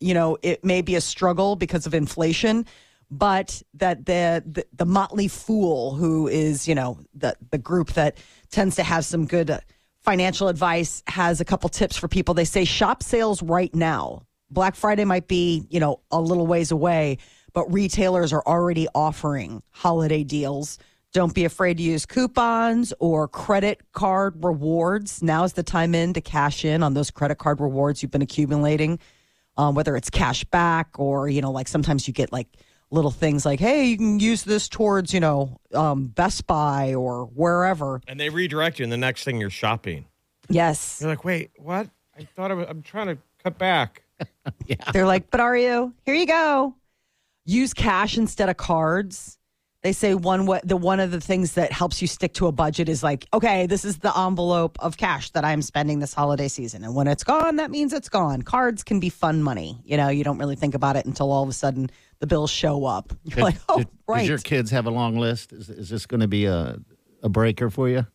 You 0.00 0.14
know, 0.14 0.38
it 0.42 0.64
may 0.64 0.82
be 0.82 0.96
a 0.96 1.00
struggle 1.00 1.54
because 1.54 1.86
of 1.86 1.94
inflation, 1.94 2.66
but 3.10 3.62
that 3.74 4.06
the 4.06 4.42
the, 4.44 4.66
the 4.72 4.86
motley 4.86 5.28
fool 5.28 5.94
who 5.94 6.26
is, 6.26 6.66
you 6.66 6.74
know, 6.74 6.98
the 7.14 7.36
the 7.50 7.58
group 7.58 7.92
that 7.92 8.16
tends 8.50 8.74
to 8.76 8.82
have 8.82 9.04
some 9.04 9.26
good 9.26 9.60
financial 10.00 10.48
advice 10.48 11.02
has 11.06 11.40
a 11.40 11.44
couple 11.44 11.68
tips 11.68 11.96
for 11.96 12.08
people. 12.08 12.34
They 12.34 12.44
say 12.44 12.64
shop 12.64 13.02
sales 13.02 13.42
right 13.42 13.72
now. 13.74 14.22
Black 14.50 14.74
Friday 14.74 15.04
might 15.04 15.28
be, 15.28 15.66
you 15.70 15.80
know, 15.80 16.00
a 16.10 16.20
little 16.20 16.46
ways 16.46 16.70
away, 16.70 17.18
but 17.52 17.72
retailers 17.72 18.32
are 18.32 18.42
already 18.46 18.88
offering 18.94 19.62
holiday 19.70 20.24
deals. 20.24 20.78
Don't 21.12 21.34
be 21.34 21.44
afraid 21.44 21.76
to 21.78 21.82
use 21.82 22.06
coupons 22.06 22.92
or 23.00 23.26
credit 23.26 23.80
card 23.92 24.44
rewards. 24.44 25.22
Now's 25.22 25.54
the 25.54 25.62
time 25.62 25.94
in 25.94 26.12
to 26.14 26.20
cash 26.20 26.64
in 26.64 26.82
on 26.82 26.94
those 26.94 27.10
credit 27.10 27.38
card 27.38 27.60
rewards 27.60 28.02
you've 28.02 28.12
been 28.12 28.22
accumulating, 28.22 29.00
um, 29.56 29.74
whether 29.74 29.96
it's 29.96 30.10
cash 30.10 30.44
back 30.44 30.98
or, 30.98 31.28
you 31.28 31.42
know, 31.42 31.50
like 31.50 31.66
sometimes 31.66 32.06
you 32.06 32.14
get 32.14 32.32
like 32.32 32.46
little 32.92 33.10
things 33.10 33.44
like, 33.44 33.60
hey, 33.60 33.86
you 33.86 33.96
can 33.96 34.20
use 34.20 34.42
this 34.44 34.68
towards, 34.68 35.12
you 35.12 35.20
know, 35.20 35.58
um, 35.74 36.06
Best 36.06 36.46
Buy 36.46 36.94
or 36.94 37.24
wherever. 37.26 38.00
And 38.06 38.18
they 38.18 38.28
redirect 38.28 38.78
you, 38.78 38.84
and 38.84 38.92
the 38.92 38.96
next 38.96 39.24
thing 39.24 39.40
you're 39.40 39.50
shopping. 39.50 40.06
Yes. 40.48 40.98
You're 41.00 41.10
like, 41.10 41.24
wait, 41.24 41.50
what? 41.56 41.88
I 42.18 42.24
thought 42.24 42.50
I 42.50 42.54
was, 42.54 42.66
I'm 42.68 42.82
trying 42.82 43.06
to 43.08 43.18
cut 43.42 43.58
back. 43.58 44.02
They're 44.92 45.06
like, 45.06 45.30
but 45.30 45.40
are 45.40 45.56
you? 45.56 45.94
Here 46.04 46.14
you 46.14 46.26
go. 46.26 46.74
Use 47.44 47.74
cash 47.74 48.16
instead 48.16 48.48
of 48.48 48.56
cards. 48.56 49.38
They 49.82 49.92
say 49.92 50.14
one 50.14 50.44
what 50.44 50.66
the 50.66 50.76
one 50.76 51.00
of 51.00 51.10
the 51.10 51.22
things 51.22 51.54
that 51.54 51.72
helps 51.72 52.02
you 52.02 52.08
stick 52.08 52.34
to 52.34 52.46
a 52.46 52.52
budget 52.52 52.90
is 52.90 53.02
like, 53.02 53.26
okay, 53.32 53.66
this 53.66 53.84
is 53.84 53.98
the 53.98 54.16
envelope 54.16 54.76
of 54.78 54.98
cash 54.98 55.30
that 55.30 55.42
I'm 55.42 55.62
spending 55.62 56.00
this 56.00 56.12
holiday 56.12 56.48
season, 56.48 56.84
and 56.84 56.94
when 56.94 57.06
it's 57.06 57.24
gone, 57.24 57.56
that 57.56 57.70
means 57.70 57.94
it's 57.94 58.10
gone. 58.10 58.42
Cards 58.42 58.84
can 58.84 59.00
be 59.00 59.08
fun 59.08 59.42
money. 59.42 59.80
You 59.84 59.96
know, 59.96 60.08
you 60.08 60.22
don't 60.22 60.36
really 60.36 60.56
think 60.56 60.74
about 60.74 60.96
it 60.96 61.06
until 61.06 61.32
all 61.32 61.42
of 61.42 61.48
a 61.48 61.54
sudden 61.54 61.90
the 62.18 62.26
bills 62.26 62.50
show 62.50 62.84
up. 62.84 63.14
You're 63.24 63.42
like, 63.42 63.56
oh, 63.70 63.78
Did- 63.78 63.88
right. 64.06 64.18
Does 64.18 64.28
your 64.28 64.38
kids 64.38 64.70
have 64.70 64.86
a 64.86 64.90
long 64.90 65.16
list? 65.16 65.54
Is, 65.54 65.70
is 65.70 65.88
this 65.88 66.04
going 66.04 66.20
to 66.20 66.28
be 66.28 66.44
a, 66.44 66.78
a 67.22 67.30
breaker 67.30 67.70
for 67.70 67.88
you? 67.88 68.06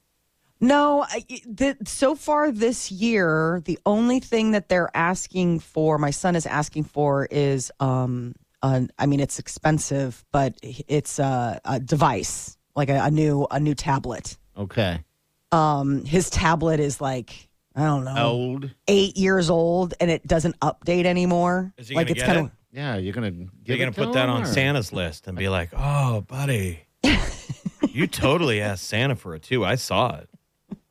No, 0.66 1.04
I- 1.08 1.26
the, 1.46 1.78
so 1.86 2.16
far 2.16 2.52
this 2.52 2.92
year, 2.92 3.62
the 3.66 3.78
only 3.86 4.20
thing 4.20 4.52
that 4.52 4.70
they're 4.70 4.90
asking 4.96 5.60
for, 5.60 5.98
my 5.98 6.12
son 6.12 6.36
is 6.36 6.46
asking 6.46 6.86
for, 6.86 7.26
is, 7.30 7.72
um, 7.80 8.34
an, 8.64 8.90
I 8.98 9.06
mean, 9.06 9.20
it's 9.20 9.38
expensive, 9.40 10.26
but 10.32 10.56
it's 10.64 11.20
a, 11.20 11.60
a 11.66 11.80
device, 11.80 12.58
like 12.76 12.90
a, 12.90 12.96
a 13.06 13.12
new 13.12 13.46
a 13.52 13.60
new 13.60 13.76
tablet. 13.76 14.38
Okay. 14.58 15.04
Um, 15.52 16.04
his 16.04 16.30
tablet 16.32 16.80
is 16.80 17.00
like 17.00 17.48
I 17.76 17.84
don't 17.84 18.06
know, 18.06 18.16
Old. 18.18 18.72
eight 18.88 19.18
years 19.18 19.50
old, 19.50 19.94
and 20.00 20.10
it 20.10 20.26
doesn't 20.26 20.60
update 20.62 21.06
anymore. 21.06 21.74
Is 21.78 21.90
he 21.90 21.96
like 21.96 22.08
gonna 22.08 22.12
it's 22.14 22.26
get 22.26 22.36
kind 22.36 22.48
it? 22.48 22.52
Yeah, 22.72 22.96
you're 22.98 23.14
going 23.14 23.32
to 23.32 23.52
You're 23.66 23.78
gonna 23.78 23.92
it 23.92 23.96
put 23.96 24.06
to 24.08 24.12
that 24.14 24.30
on 24.30 24.44
or- 24.44 24.46
Santa's 24.46 24.92
list 24.92 25.28
and 25.28 25.38
be 25.38 25.48
like, 25.50 25.70
"Oh, 25.76 26.22
buddy, 26.22 26.80
you 27.90 28.08
totally 28.08 28.62
asked 28.62 28.86
Santa 28.88 29.16
for 29.16 29.36
it 29.36 29.44
too. 29.44 29.64
I 29.64 29.76
saw 29.76 30.16
it. 30.18 30.30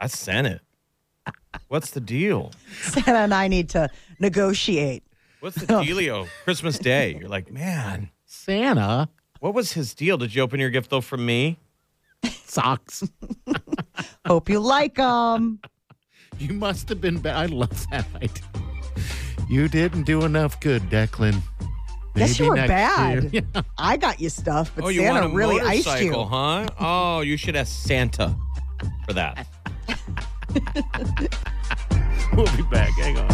I 0.05 0.07
sent 0.07 0.47
it. 0.47 0.61
What's 1.69 1.91
the 1.91 2.01
deal? 2.01 2.53
Santa 2.83 3.19
and 3.19 3.35
I 3.35 3.49
need 3.49 3.71
to 3.71 3.89
negotiate. 4.19 5.03
What's 5.41 5.57
the 5.57 5.67
dealio? 5.67 6.29
Christmas 6.45 6.79
Day. 6.79 7.17
You're 7.19 7.29
like, 7.29 7.51
man, 7.51 8.11
Santa 8.27 9.09
what 9.45 9.53
was 9.53 9.73
his 9.73 9.95
deal? 9.95 10.17
Did 10.17 10.35
you 10.35 10.41
open 10.41 10.59
your 10.59 10.71
gift 10.71 10.89
though 10.89 11.03
from 11.03 11.27
me? 11.27 11.59
socks. 12.47 13.07
Hope 14.27 14.49
you 14.49 14.59
like 14.59 14.95
them. 14.95 15.61
You 16.39 16.55
must 16.55 16.89
have 16.89 16.99
been 16.99 17.19
bad. 17.19 17.37
I 17.37 17.47
love 17.47 17.87
that 17.91 18.07
idea. 18.17 18.43
You 19.51 19.69
didn't 19.69 20.05
do 20.05 20.25
enough 20.25 20.59
good, 20.61 20.81
Declan. 20.85 21.43
Yes, 22.17 22.39
you 22.39 22.45
Maybe 22.45 22.49
were 22.49 22.57
next 22.57 22.69
bad. 22.69 23.35
year. 23.35 23.43
I 23.79 23.99
got 23.99 24.19
you 24.19 24.31
stuff, 24.31 24.73
but 24.75 24.85
oh, 24.85 24.89
you 24.89 25.03
Santa 25.03 25.21
want 25.21 25.33
a 25.33 25.37
really 25.37 25.61
iced 25.61 25.87
motorcycle, 25.89 26.23
you. 26.23 26.29
huh? 26.29 26.67
Oh, 26.81 27.21
you 27.21 27.37
should 27.37 27.55
ask 27.55 27.87
Santa 27.87 28.35
for 29.07 29.13
that. 29.13 29.47
we'll 32.35 32.57
be 32.57 32.63
back. 32.71 32.91
Hang 32.91 33.19
on. 33.19 33.29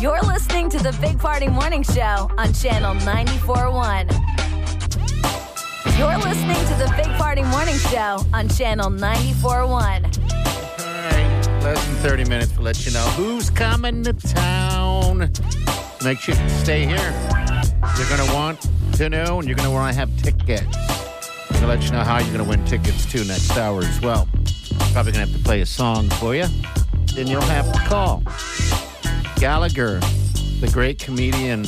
You're 0.00 0.22
listening 0.22 0.70
to 0.70 0.78
the 0.78 0.96
Big 1.00 1.18
Party 1.18 1.48
Morning 1.48 1.82
Show 1.82 2.30
on 2.38 2.52
Channel 2.52 2.94
94.1. 2.96 4.12
You're 5.98 6.18
listening 6.18 6.54
to 6.54 6.74
the 6.74 6.92
Big 6.96 7.08
Party 7.18 7.42
Morning 7.42 7.74
Show 7.74 8.24
on 8.32 8.48
Channel 8.48 8.90
94.1. 8.90 9.42
All 9.44 9.88
right, 11.10 11.64
less 11.64 11.84
than 11.84 11.96
30 11.96 12.24
minutes 12.26 12.52
to 12.52 12.60
let 12.60 12.86
you 12.86 12.92
know 12.92 13.04
who's 13.16 13.50
coming 13.50 14.04
to 14.04 14.12
town. 14.12 15.32
Make 16.04 16.20
sure 16.20 16.36
you 16.36 16.48
stay 16.48 16.86
here. 16.86 17.37
You're 17.96 18.08
going 18.08 18.28
to 18.28 18.34
want 18.34 18.68
to 18.94 19.08
know, 19.08 19.38
and 19.38 19.48
you're 19.48 19.56
going 19.56 19.68
to 19.68 19.72
want 19.74 19.92
to 19.92 19.98
have 19.98 20.14
tickets. 20.22 20.66
I'm 20.76 21.48
going 21.50 21.62
to 21.62 21.66
let 21.66 21.82
you 21.84 21.90
know 21.90 22.02
how 22.04 22.18
you're 22.18 22.32
going 22.32 22.44
to 22.44 22.48
win 22.48 22.64
tickets 22.64 23.04
too 23.10 23.24
next 23.24 23.56
hour 23.56 23.80
as 23.80 24.00
well. 24.00 24.28
Probably 24.92 25.12
going 25.12 25.26
to 25.26 25.32
have 25.32 25.32
to 25.36 25.42
play 25.44 25.60
a 25.60 25.66
song 25.66 26.08
for 26.10 26.34
you. 26.34 26.46
Then 27.14 27.26
you'll 27.26 27.40
have 27.42 27.72
to 27.72 27.78
call. 27.88 28.22
Gallagher, 29.40 29.98
the 30.60 30.70
great 30.72 30.98
comedian, 30.98 31.64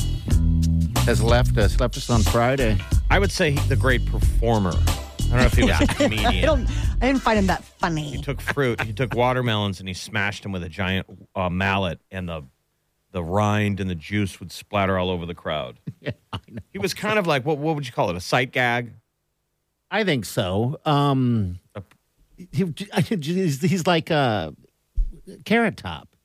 has 1.05 1.21
left 1.21 1.57
us. 1.57 1.79
Left 1.79 1.97
us 1.97 2.09
on 2.09 2.21
Friday. 2.21 2.77
I 3.09 3.19
would 3.19 3.31
say 3.31 3.51
he's 3.51 3.67
the 3.67 3.75
great 3.75 4.05
performer. 4.05 4.71
I 4.73 5.35
don't 5.35 5.37
know 5.37 5.45
if 5.45 5.53
he 5.53 5.63
was 5.63 5.71
a 5.71 5.75
I 5.83 5.85
comedian. 5.87 6.45
don't. 6.45 6.69
I 7.01 7.07
didn't 7.07 7.21
find 7.21 7.39
him 7.39 7.47
that 7.47 7.63
funny. 7.63 8.03
He 8.03 8.21
took 8.21 8.39
fruit. 8.41 8.81
He 8.81 8.93
took 8.93 9.15
watermelons 9.15 9.79
and 9.79 9.87
he 9.89 9.93
smashed 9.93 10.43
them 10.43 10.51
with 10.51 10.63
a 10.63 10.69
giant 10.69 11.07
uh, 11.35 11.49
mallet, 11.49 11.99
and 12.11 12.27
the 12.29 12.43
the 13.11 13.23
rind 13.23 13.79
and 13.79 13.89
the 13.89 13.95
juice 13.95 14.39
would 14.39 14.51
splatter 14.51 14.97
all 14.97 15.09
over 15.09 15.25
the 15.25 15.35
crowd. 15.35 15.79
Yeah, 16.01 16.11
I 16.33 16.39
know. 16.49 16.61
He 16.71 16.79
was 16.79 16.95
kind 16.95 17.19
of 17.19 17.27
like 17.27 17.45
what? 17.45 17.59
What 17.59 17.75
would 17.75 17.85
you 17.85 17.93
call 17.93 18.09
it? 18.09 18.15
A 18.15 18.19
sight 18.19 18.51
gag? 18.51 18.93
I 19.91 20.03
think 20.03 20.25
so. 20.25 20.79
Um, 20.83 21.59
he, 22.37 22.65
he's, 23.11 23.61
he's 23.61 23.85
like 23.85 24.09
a 24.09 24.55
carrot 25.45 25.77
top. 25.77 26.15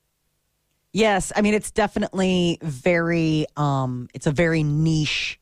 Yes, 0.94 1.30
I 1.36 1.42
mean 1.42 1.52
it's 1.52 1.70
definitely 1.70 2.56
very 2.62 3.44
um 3.58 4.08
it's 4.14 4.26
a 4.26 4.32
very 4.32 4.62
niche 4.62 5.38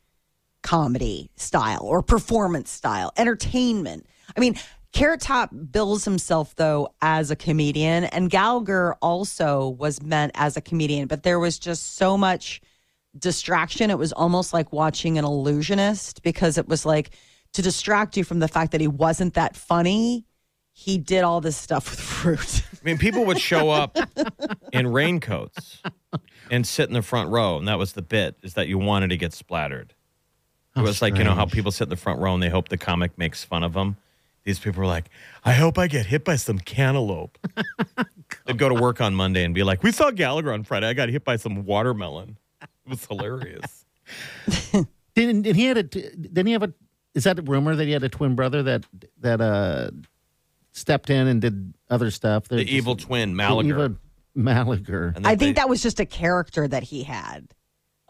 comedy 0.62 1.30
style 1.36 1.82
or 1.84 2.02
performance 2.02 2.70
style, 2.70 3.12
entertainment. 3.16 4.06
I 4.36 4.40
mean, 4.40 4.56
Carrot 4.94 5.20
Top 5.20 5.50
bills 5.72 6.04
himself 6.04 6.54
though 6.54 6.88
as 7.02 7.30
a 7.32 7.36
comedian 7.36 8.04
and 8.04 8.30
Gallagher 8.30 8.94
also 9.02 9.70
was 9.70 10.00
meant 10.00 10.30
as 10.36 10.56
a 10.56 10.60
comedian, 10.60 11.08
but 11.08 11.24
there 11.24 11.40
was 11.40 11.58
just 11.58 11.96
so 11.96 12.16
much 12.16 12.60
distraction. 13.18 13.90
It 13.90 13.98
was 13.98 14.12
almost 14.12 14.52
like 14.54 14.72
watching 14.72 15.18
an 15.18 15.24
illusionist 15.24 16.22
because 16.22 16.58
it 16.58 16.68
was 16.68 16.86
like 16.86 17.10
to 17.54 17.62
distract 17.62 18.16
you 18.16 18.22
from 18.22 18.38
the 18.38 18.46
fact 18.46 18.70
that 18.70 18.80
he 18.80 18.86
wasn't 18.86 19.34
that 19.34 19.56
funny. 19.56 20.24
He 20.72 20.98
did 20.98 21.24
all 21.24 21.40
this 21.40 21.56
stuff 21.56 21.90
with 21.90 22.00
fruit. 22.00 22.62
I 22.72 22.84
mean, 22.84 22.98
people 22.98 23.24
would 23.26 23.40
show 23.40 23.70
up 23.70 23.96
in 24.72 24.92
raincoats 24.92 25.82
and 26.52 26.64
sit 26.64 26.88
in 26.88 26.94
the 26.94 27.02
front 27.02 27.30
row, 27.30 27.58
and 27.58 27.66
that 27.66 27.78
was 27.78 27.94
the 27.94 28.02
bit: 28.02 28.36
is 28.42 28.54
that 28.54 28.68
you 28.68 28.78
wanted 28.78 29.10
to 29.10 29.16
get 29.16 29.32
splattered. 29.32 29.94
It 30.76 30.82
was 30.82 31.00
like 31.00 31.16
you 31.16 31.24
know 31.24 31.34
how 31.34 31.46
people 31.46 31.70
sit 31.70 31.84
in 31.84 31.90
the 31.90 31.96
front 31.96 32.20
row 32.20 32.34
and 32.34 32.42
they 32.42 32.48
hope 32.48 32.68
the 32.68 32.76
comic 32.76 33.16
makes 33.16 33.44
fun 33.44 33.62
of 33.62 33.72
them. 33.72 33.96
These 34.44 34.58
people 34.58 34.80
were 34.80 34.86
like, 34.86 35.08
"I 35.44 35.52
hope 35.52 35.78
I 35.78 35.86
get 35.86 36.06
hit 36.06 36.24
by 36.24 36.36
some 36.36 36.58
cantaloupe." 36.58 37.38
They'd 38.46 38.58
go 38.58 38.68
to 38.68 38.74
work 38.74 39.00
on 39.00 39.14
Monday 39.14 39.44
and 39.44 39.54
be 39.54 39.62
like, 39.62 39.82
"We 39.82 39.90
saw 39.92 40.10
Gallagher 40.10 40.52
on 40.52 40.64
Friday. 40.64 40.86
I 40.86 40.92
got 40.94 41.08
hit 41.08 41.24
by 41.24 41.36
some 41.36 41.64
watermelon." 41.64 42.36
It 42.62 42.68
was 42.90 43.04
hilarious. 43.06 43.84
Didn't 45.14 45.42
did 45.42 45.54
he 45.56 45.64
had 45.66 45.76
a 45.78 45.82
didn't 45.84 46.46
he 46.46 46.52
have 46.52 46.62
a 46.64 46.72
is 47.14 47.24
that 47.24 47.38
a 47.38 47.42
rumor 47.42 47.76
that 47.76 47.84
he 47.86 47.92
had 47.92 48.02
a 48.02 48.08
twin 48.08 48.34
brother 48.34 48.62
that 48.64 48.84
that 49.20 49.40
uh 49.40 49.90
stepped 50.72 51.08
in 51.08 51.26
and 51.28 51.40
did 51.40 51.72
other 51.88 52.10
stuff? 52.10 52.48
The 52.48 52.58
evil 52.58 52.96
twin, 52.96 53.36
Malaga. 53.36 53.94
Malager. 54.36 55.14
And 55.14 55.24
I 55.26 55.30
think 55.36 55.40
they- 55.56 55.62
that 55.62 55.68
was 55.68 55.82
just 55.82 56.00
a 56.00 56.04
character 56.06 56.66
that 56.66 56.82
he 56.82 57.04
had. 57.04 57.46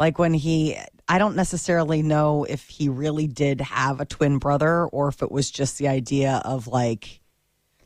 Like 0.00 0.18
when 0.18 0.32
he, 0.34 0.76
I 1.08 1.18
don't 1.18 1.37
necessarily 1.37 2.02
know 2.02 2.44
if 2.44 2.68
he 2.68 2.88
really 2.88 3.26
did 3.26 3.61
have 3.61 4.00
a 4.00 4.04
twin 4.04 4.38
brother 4.38 4.84
or 4.87 5.08
if 5.08 5.23
it 5.23 5.30
was 5.30 5.50
just 5.50 5.78
the 5.78 5.88
idea 5.88 6.40
of 6.44 6.66
like, 6.66 7.20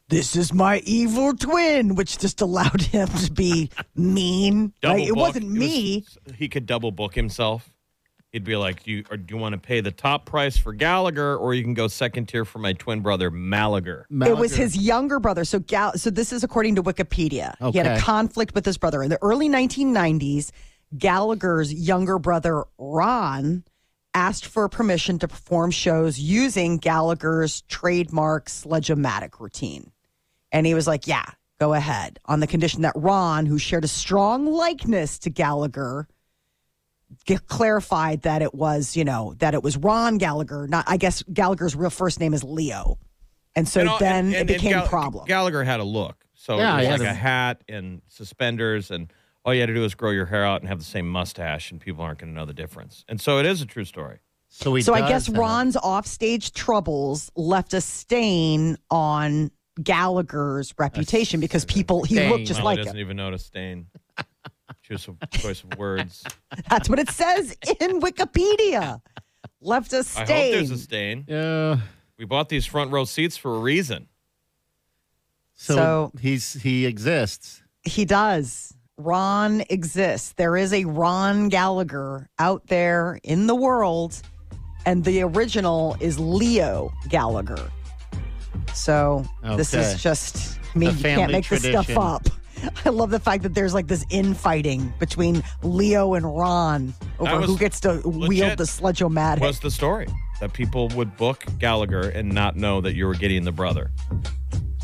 this 0.09 0.37
is 0.37 0.53
my 0.53 0.79
evil 0.85 1.35
twin, 1.35 1.95
which 1.97 2.19
just 2.19 2.41
allowed 2.41 2.81
him 2.83 3.09
to 3.09 3.33
be 3.33 3.71
mean. 3.97 4.73
Like, 4.83 5.03
it 5.03 5.09
book. 5.09 5.17
wasn't 5.19 5.47
was- 5.49 5.59
me. 5.59 6.05
he 6.37 6.49
could 6.49 6.67
double 6.67 6.91
book 6.93 7.15
himself. 7.15 7.69
He'd 8.31 8.45
be 8.45 8.57
like, 8.57 8.87
"You 8.87 9.05
or 9.11 9.17
do 9.17 9.35
you 9.35 9.41
want 9.41 9.55
to 9.55 9.59
pay 9.59 9.81
the 9.81 9.91
top 9.91 10.27
price 10.27 10.55
for 10.59 10.75
Gallagher, 10.75 11.35
or 11.39 11.55
you 11.55 11.63
can 11.65 11.73
go 11.73 11.89
second 11.89 12.27
tier 12.27 12.45
for 12.45 12.59
my 12.59 12.75
twin 12.75 13.01
brother 13.01 13.31
Malaga?" 13.31 14.05
It 14.11 14.37
was 14.37 14.55
his 14.55 14.77
younger 14.77 15.19
brother. 15.19 15.47
So, 15.47 15.61
Gal- 15.61 15.97
so 15.97 16.11
this 16.11 16.31
is 16.31 16.45
according 16.45 16.75
to 16.75 16.83
Wikipedia. 16.83 17.55
He 17.73 17.79
had 17.79 17.87
a 17.87 17.99
conflict 17.99 18.55
with 18.55 18.67
his 18.67 18.77
brother 18.77 19.03
in 19.03 19.09
the 19.09 19.19
early 19.23 19.49
1990s. 19.49 20.51
Gallagher's 20.97 21.73
younger 21.73 22.19
brother 22.19 22.65
Ron 22.79 23.65
asked 24.15 24.47
for 24.47 24.69
permission 24.69 25.19
to 25.19 25.29
perform 25.29 25.71
shows 25.71 26.19
using 26.19 26.79
Gallagher's 26.79 27.63
trademark 27.63 28.49
sledge-o-matic 28.49 29.39
routine, 29.39 29.93
and 30.51 30.67
he 30.67 30.75
was 30.75 30.87
like, 30.87 31.07
"Yeah, 31.07 31.25
go 31.61 31.75
ahead," 31.75 32.19
on 32.25 32.41
the 32.41 32.47
condition 32.47 32.83
that 32.83 32.95
Ron, 32.97 33.47
who 33.47 33.59
shared 33.59 33.85
a 33.85 33.89
strong 33.89 34.47
likeness 34.47 35.19
to 35.21 35.31
Gallagher. 35.31 36.09
Get 37.27 37.47
clarified 37.47 38.23
that 38.23 38.43
it 38.43 38.55
was, 38.55 38.97
you 38.97 39.05
know, 39.05 39.35
that 39.39 39.55
it 39.55 39.63
was 39.63 39.77
Ron 39.77 40.19
Gallagher. 40.19 40.67
Not, 40.69 40.85
I 40.89 40.97
guess 40.99 41.23
Gallagher's 41.33 41.75
real 41.77 41.91
first 41.91 42.19
name 42.21 42.35
is 42.35 42.43
Leo, 42.45 42.99
and 43.55 43.69
so 43.69 43.81
And 43.81 43.89
all- 43.91 43.99
then 43.99 44.27
and- 44.27 44.35
it 44.35 44.41
and- 44.41 44.51
and 44.51 44.59
became 44.59 44.73
Gal- 44.73 44.85
a 44.87 44.89
problem. 44.89 45.27
Gallagher 45.27 45.65
had 45.65 45.81
a 45.81 45.85
look, 45.85 46.25
so 46.35 46.57
Yeah, 46.59 46.75
it 46.75 46.77
was 46.77 46.85
he 46.87 46.91
like 46.93 47.01
had 47.03 47.09
a 47.09 47.11
a- 47.11 47.15
hat 47.15 47.63
and 47.69 48.03
suspenders, 48.09 48.91
and 48.91 49.11
all 49.45 49.55
you 49.55 49.61
had 49.61 49.67
to 49.67 49.75
do 49.75 49.81
was 49.81 49.95
grow 49.95 50.11
your 50.11 50.27
hair 50.27 50.45
out 50.45 50.61
and 50.61 50.69
have 50.69 50.79
the 50.79 50.85
same 50.85 51.09
mustache, 51.09 51.71
and 51.71 51.81
people 51.81 52.03
aren't 52.05 52.19
going 52.19 52.33
to 52.33 52.39
know 52.39 52.45
the 52.45 52.53
difference. 52.55 53.05
And 53.09 53.21
so 53.21 53.39
it 53.39 53.47
is 53.47 53.63
a 53.63 53.67
true 53.67 53.85
story. 53.85 54.19
So 54.49 54.75
he 54.75 54.83
so 54.83 54.95
I 54.95 55.07
guess 55.09 55.27
have- 55.27 55.37
Ron's 55.37 55.77
offstage 55.77 56.53
troubles 56.53 57.31
left 57.37 57.75
a 57.75 57.81
stain 57.81 58.77
on 58.91 59.51
Gallagher's 59.83 60.75
reputation 60.79 61.39
because 61.41 61.65
people 61.65 62.03
he 62.05 62.17
stain. 62.17 62.31
looked 62.31 62.47
just 62.47 62.59
Well, 62.61 62.65
like 62.67 62.79
he 62.79 62.85
doesn't 62.85 62.97
him. 62.99 63.05
even 63.05 63.17
notice 63.17 63.45
stain. 63.45 63.87
Choice 64.83 65.07
of 65.07 65.17
choice 65.33 65.63
of 65.65 65.79
words. 65.79 66.25
That's 66.71 66.89
what 66.89 66.99
it 66.99 67.11
says 67.11 67.55
in 67.79 68.01
Wikipedia. 68.01 69.01
Left 69.61 69.93
a 69.93 69.99
I 69.99 70.03
stain. 70.03 70.27
hope 70.27 70.53
there's 70.53 70.71
a 70.71 70.79
stain. 70.79 71.25
Yeah. 71.29 71.81
We 72.17 72.25
bought 72.25 72.49
these 72.49 72.65
front 72.65 72.91
row 72.91 73.05
seats 73.05 73.37
for 73.37 73.55
a 73.55 73.59
reason. 73.61 74.09
So, 75.55 75.75
So- 75.75 76.13
he's 76.21 76.55
he 76.55 76.87
exists. 76.87 77.63
he 77.83 78.05
does. 78.07 78.75
Ron 78.99 79.63
exists. 79.71 80.33
There 80.37 80.57
is 80.57 80.73
a 80.73 80.85
Ron 80.85 81.49
Gallagher 81.49 82.29
out 82.39 82.67
there 82.67 83.19
in 83.23 83.47
the 83.47 83.55
world, 83.55 84.21
and 84.85 85.05
the 85.05 85.23
original 85.23 85.97
is 86.01 86.19
Leo 86.19 86.93
Gallagher. 87.09 87.71
So 88.75 89.25
this 89.57 89.73
is 89.95 90.03
just, 90.03 90.59
I 90.75 90.79
mean, 90.79 90.89
you 90.91 90.95
can't 91.03 91.21
family 91.21 91.33
make 91.33 91.49
this 91.49 91.63
stuff 91.63 91.97
up. 91.97 92.29
I 92.85 92.89
love 92.89 93.11
the 93.11 93.21
fact 93.21 93.45
that 93.45 93.55
there's 93.55 93.73
like 93.73 93.87
this 93.87 94.05
infighting 94.11 94.93
between 94.99 95.45
Leo 95.63 96.15
and 96.15 96.27
Ron 96.37 96.93
over 97.21 97.41
who 97.43 97.57
gets 97.57 97.79
to 97.81 98.01
wield 98.05 98.59
the 98.59 98.67
sledge-o-matic. 98.67 99.41
Was 99.41 99.61
the 99.61 99.71
story 99.71 100.09
that 100.41 100.53
people 100.53 100.89
would 100.89 101.17
book 101.17 101.45
Gallagher 101.61 102.09
and 102.11 102.29
not 102.29 102.57
know 102.57 102.81
that 102.81 102.95
you 102.97 103.07
were 103.07 103.15
getting 103.15 103.45
the 103.45 103.53
brother? 103.53 103.93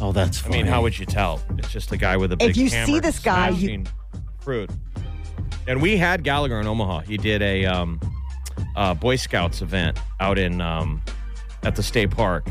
Oh, 0.01 0.13
that's 0.13 0.45
I 0.47 0.51
mean, 0.51 0.67
how 0.67 0.83
would 0.83 0.97
you 0.97 1.07
tell? 1.07 1.41
It's 1.59 1.71
just 1.73 1.91
a 1.91 1.97
guy 1.97 2.17
with 2.17 2.31
a 2.33 2.37
big. 2.37 2.51
If 2.51 2.57
you 2.57 2.69
see 2.69 3.01
this 3.01 3.19
guy, 3.19 3.49
you- 3.51 3.85
And 5.67 5.81
we 5.81 5.97
had 5.97 6.23
Gallagher 6.25 6.61
in 6.61 6.67
Omaha. 6.67 7.01
He 7.01 7.17
did 7.17 7.41
a 7.43 7.65
um, 7.67 8.01
uh, 8.77 8.95
Boy 8.95 9.17
Scouts 9.17 9.63
event 9.63 9.99
out 10.21 10.39
in 10.39 10.61
um, 10.61 11.03
at 11.63 11.75
the 11.77 11.83
state 11.83 12.11
park, 12.11 12.47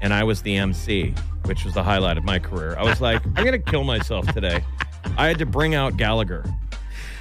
and 0.00 0.14
I 0.14 0.24
was 0.24 0.42
the 0.42 0.56
MC, 0.56 1.14
which 1.44 1.64
was 1.64 1.74
the 1.74 1.82
highlight 1.82 2.16
of 2.16 2.24
my 2.24 2.38
career. 2.38 2.76
I 2.78 2.82
was 2.84 3.00
like, 3.08 3.24
I'm 3.36 3.44
gonna 3.44 3.58
kill 3.58 3.84
myself 3.84 4.26
today. 4.32 4.64
I 5.18 5.26
had 5.28 5.38
to 5.38 5.46
bring 5.46 5.74
out 5.74 5.96
Gallagher, 5.96 6.44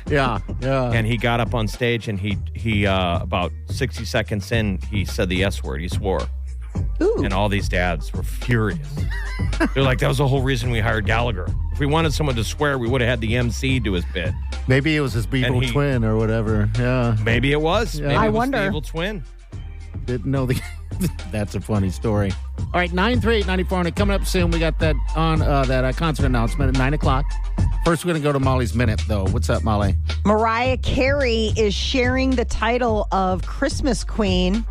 Yeah, 0.08 0.40
yeah. 0.62 0.92
and 0.92 1.06
he 1.06 1.18
got 1.18 1.40
up 1.40 1.54
on 1.54 1.68
stage, 1.68 2.08
and 2.08 2.20
he 2.20 2.38
he 2.54 2.86
uh, 2.88 3.22
about 3.22 3.52
60 3.68 4.06
seconds 4.06 4.52
in, 4.52 4.80
he 4.90 5.04
said 5.06 5.28
the 5.30 5.44
S 5.44 5.64
word. 5.64 5.82
He 5.82 5.90
swore. 5.90 6.22
Ooh. 7.02 7.24
And 7.24 7.34
all 7.34 7.50
these 7.50 7.70
dads 7.70 8.12
were 8.14 8.24
furious. 8.24 8.88
They're 9.74 9.84
like, 9.84 10.00
that 10.00 10.08
was 10.08 10.18
the 10.18 10.28
whole 10.28 10.42
reason 10.42 10.70
we 10.72 10.80
hired 10.80 11.06
Gallagher. 11.06 11.48
If 11.72 11.80
we 11.80 11.86
wanted 11.86 12.14
someone 12.14 12.36
to 12.36 12.44
swear, 12.44 12.78
we 12.78 12.88
would 12.90 13.02
have 13.02 13.10
had 13.10 13.22
the 13.22 13.36
MC 13.38 13.80
do 13.80 13.94
his 13.94 14.06
bit. 14.14 14.34
Maybe 14.68 14.96
it 14.96 15.02
was 15.02 15.14
his 15.14 15.28
evil 15.34 15.60
he- 15.62 15.72
twin 15.72 16.04
or 16.04 16.18
whatever. 16.18 16.70
Yeah, 16.78 17.16
Maybe 17.24 17.52
it 17.52 17.62
was. 17.62 18.00
Maybe 18.00 18.14
I 18.16 18.26
it 18.26 18.30
was 18.30 18.36
wonder. 18.38 18.58
The 18.60 18.66
evil 18.68 18.82
twin. 18.82 19.24
didn't 20.06 20.30
know 20.30 20.46
the. 20.46 20.60
That's 21.32 21.56
a 21.56 21.62
funny 21.62 21.90
story. 21.90 22.32
All 22.60 22.80
right, 22.80 22.92
nine 22.94 23.20
three 23.20 23.38
eight 23.38 23.48
ninety 23.48 23.64
four 23.64 23.78
hundred 23.78 23.96
coming 23.96 24.16
up 24.16 24.26
soon. 24.26 24.52
We 24.52 24.60
got 24.60 24.80
that 24.80 24.96
on 25.16 25.42
uh, 25.42 25.66
that 25.66 25.84
uh, 25.84 25.94
concert 25.94 26.26
announcement 26.26 26.76
at 26.76 26.80
nine 26.80 26.94
o'clock. 26.94 27.26
First, 27.86 28.06
we're 28.06 28.14
gonna 28.14 28.24
go 28.24 28.32
to 28.34 28.40
Molly's 28.40 28.76
minute 28.76 29.02
though. 29.08 29.26
What's 29.28 29.50
up, 29.50 29.64
Molly? 29.64 29.96
Mariah 30.26 30.78
Carey 30.78 31.54
is 31.58 31.74
sharing 31.74 32.32
the 32.32 32.46
title 32.46 33.08
of 33.12 33.42
Christmas 33.46 34.04
Queen 34.04 34.66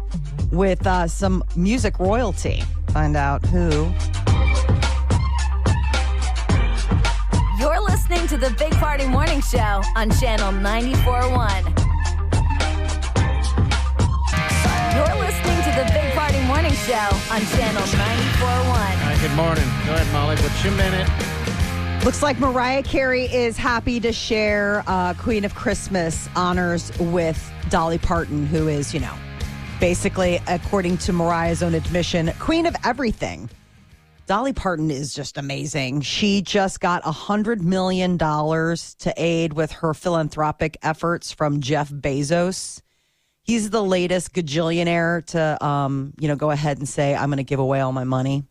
with 0.52 0.86
uh, 0.86 1.08
some 1.08 1.42
music 1.56 1.98
royalty. 1.98 2.62
Find 2.92 3.16
out 3.16 3.44
who. 3.46 3.92
You're 7.58 7.80
listening 7.80 8.26
to 8.28 8.36
the 8.36 8.54
Big 8.58 8.72
Party 8.74 9.06
Morning 9.08 9.40
Show 9.40 9.82
on 9.96 10.10
Channel 10.12 10.52
94.1. 10.52 11.77
on 17.38 17.46
Channel 17.56 17.82
94.1. 17.82 18.66
All 18.66 18.74
right, 18.74 19.18
good 19.20 19.36
morning. 19.36 19.64
Go 19.86 19.94
ahead, 19.94 20.12
Molly. 20.12 20.34
What's 20.36 20.64
your 20.64 20.72
minute? 20.72 21.08
Looks 22.04 22.20
like 22.20 22.40
Mariah 22.40 22.82
Carey 22.82 23.26
is 23.26 23.56
happy 23.56 24.00
to 24.00 24.12
share 24.12 24.82
uh, 24.88 25.14
Queen 25.14 25.44
of 25.44 25.54
Christmas 25.54 26.28
honors 26.34 26.90
with 26.98 27.52
Dolly 27.68 27.98
Parton, 27.98 28.44
who 28.44 28.66
is, 28.66 28.92
you 28.92 28.98
know, 28.98 29.14
basically, 29.78 30.40
according 30.48 30.98
to 30.98 31.12
Mariah's 31.12 31.62
own 31.62 31.74
admission, 31.74 32.32
Queen 32.40 32.66
of 32.66 32.74
everything. 32.82 33.48
Dolly 34.26 34.52
Parton 34.52 34.90
is 34.90 35.14
just 35.14 35.38
amazing. 35.38 36.00
She 36.00 36.42
just 36.42 36.80
got 36.80 37.06
a 37.06 37.12
hundred 37.12 37.62
million 37.62 38.16
dollars 38.16 38.96
to 38.96 39.14
aid 39.16 39.52
with 39.52 39.70
her 39.70 39.94
philanthropic 39.94 40.76
efforts 40.82 41.30
from 41.30 41.60
Jeff 41.60 41.88
Bezos. 41.88 42.82
He's 43.48 43.70
the 43.70 43.82
latest 43.82 44.34
gajillionaire 44.34 45.24
to, 45.28 45.64
um, 45.64 46.12
you 46.20 46.28
know, 46.28 46.36
go 46.36 46.50
ahead 46.50 46.76
and 46.76 46.86
say, 46.86 47.14
"I'm 47.14 47.30
going 47.30 47.38
to 47.38 47.44
give 47.44 47.58
away 47.58 47.80
all 47.80 47.92
my 47.92 48.04
money." 48.04 48.44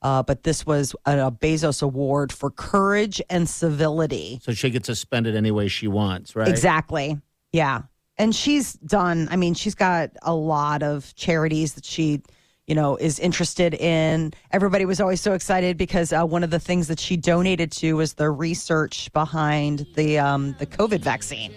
Uh, 0.00 0.22
but 0.22 0.44
this 0.44 0.64
was 0.64 0.96
a, 1.04 1.30
Bezos 1.30 1.82
award 1.82 2.32
for 2.32 2.50
courage 2.50 3.20
and 3.28 3.46
civility. 3.46 4.40
So 4.42 4.52
she 4.52 4.70
gets 4.70 4.86
to 4.86 4.94
spend 4.94 5.26
it 5.26 5.34
any 5.34 5.50
way 5.50 5.68
she 5.68 5.88
wants, 5.88 6.34
right? 6.34 6.48
Exactly. 6.48 7.20
Yeah. 7.52 7.82
And 8.16 8.34
she's 8.34 8.72
done, 8.74 9.28
I 9.30 9.36
mean, 9.36 9.52
she's 9.52 9.74
got 9.74 10.10
a 10.22 10.34
lot 10.34 10.82
of 10.82 11.14
charities 11.16 11.74
that 11.74 11.84
she, 11.84 12.22
you 12.66 12.74
know, 12.74 12.96
is 12.96 13.18
interested 13.18 13.74
in. 13.74 14.32
Everybody 14.52 14.86
was 14.86 15.02
always 15.02 15.20
so 15.20 15.34
excited 15.34 15.76
because 15.76 16.14
uh, 16.14 16.24
one 16.24 16.44
of 16.44 16.50
the 16.50 16.60
things 16.60 16.88
that 16.88 16.98
she 16.98 17.18
donated 17.18 17.70
to 17.72 17.94
was 17.96 18.14
the 18.14 18.30
research 18.30 19.12
behind 19.12 19.86
the 19.96 20.18
um, 20.18 20.54
the 20.58 20.66
COVID 20.66 21.00
vaccine. 21.00 21.52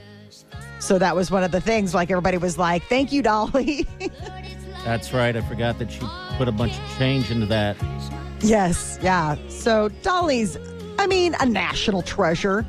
So 0.80 1.00
that 1.00 1.16
was 1.16 1.32
one 1.32 1.44
of 1.44 1.52
the 1.52 1.62
things. 1.62 1.94
Like 1.94 2.12
everybody 2.12 2.38
was 2.38 2.58
like, 2.58 2.84
"Thank 2.84 3.12
you, 3.12 3.22
Dolly." 3.22 3.88
That's 4.84 5.13
right. 5.13 5.36
I 5.36 5.42
forgot 5.42 5.80
that 5.80 5.92
she 5.92 6.02
put 6.38 6.48
a 6.50 6.52
bunch 6.52 6.78
of 6.78 6.98
change 6.98 7.32
into 7.32 7.46
that. 7.46 7.78
Yes, 8.42 9.00
yeah. 9.02 9.38
So 9.48 9.88
Dolly's, 10.02 10.58
I 11.00 11.08
mean, 11.08 11.36
a 11.39 11.46
national 11.46 12.02
treasure. 12.02 12.66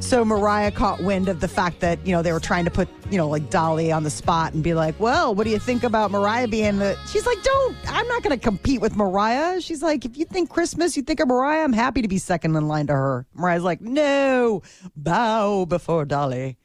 So 0.00 0.24
Mariah 0.24 0.70
caught 0.70 1.02
wind 1.02 1.28
of 1.28 1.40
the 1.40 1.48
fact 1.48 1.80
that, 1.80 2.04
you 2.06 2.12
know, 2.12 2.22
they 2.22 2.32
were 2.32 2.40
trying 2.40 2.64
to 2.64 2.70
put, 2.70 2.88
you 3.10 3.18
know, 3.18 3.28
like 3.28 3.50
Dolly 3.50 3.92
on 3.92 4.04
the 4.04 4.10
spot 4.10 4.54
and 4.54 4.62
be 4.62 4.72
like, 4.72 4.98
well, 4.98 5.34
what 5.34 5.44
do 5.44 5.50
you 5.50 5.58
think 5.58 5.82
about 5.82 6.10
Mariah 6.10 6.48
being 6.48 6.78
the. 6.78 6.96
She's 7.08 7.26
like, 7.26 7.42
don't, 7.42 7.76
I'm 7.88 8.06
not 8.08 8.22
going 8.22 8.38
to 8.38 8.42
compete 8.42 8.80
with 8.80 8.96
Mariah. 8.96 9.60
She's 9.60 9.82
like, 9.82 10.04
if 10.04 10.16
you 10.16 10.24
think 10.24 10.48
Christmas, 10.48 10.96
you 10.96 11.02
think 11.02 11.20
of 11.20 11.28
Mariah, 11.28 11.64
I'm 11.64 11.72
happy 11.72 12.00
to 12.00 12.08
be 12.08 12.16
second 12.16 12.56
in 12.56 12.68
line 12.68 12.86
to 12.86 12.94
her. 12.94 13.26
Mariah's 13.34 13.64
like, 13.64 13.80
no, 13.80 14.62
bow 14.96 15.66
before 15.66 16.04
Dolly. 16.06 16.56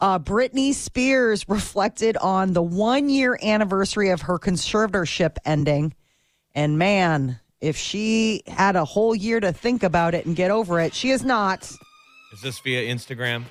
Uh, 0.00 0.18
Britney 0.18 0.72
Spears 0.72 1.46
reflected 1.48 2.16
on 2.16 2.54
the 2.54 2.62
one 2.62 3.08
year 3.08 3.38
anniversary 3.42 4.08
of 4.10 4.22
her 4.22 4.38
conservatorship 4.38 5.36
ending. 5.44 5.94
And 6.54 6.78
man, 6.78 7.38
if 7.60 7.76
she 7.76 8.42
had 8.46 8.76
a 8.76 8.84
whole 8.84 9.14
year 9.14 9.40
to 9.40 9.52
think 9.52 9.82
about 9.82 10.14
it 10.14 10.24
and 10.24 10.34
get 10.34 10.50
over 10.50 10.80
it, 10.80 10.94
she 10.94 11.10
is 11.10 11.22
not. 11.22 11.70
Is 12.32 12.40
this 12.42 12.58
via 12.60 12.92
Instagram? 12.94 13.44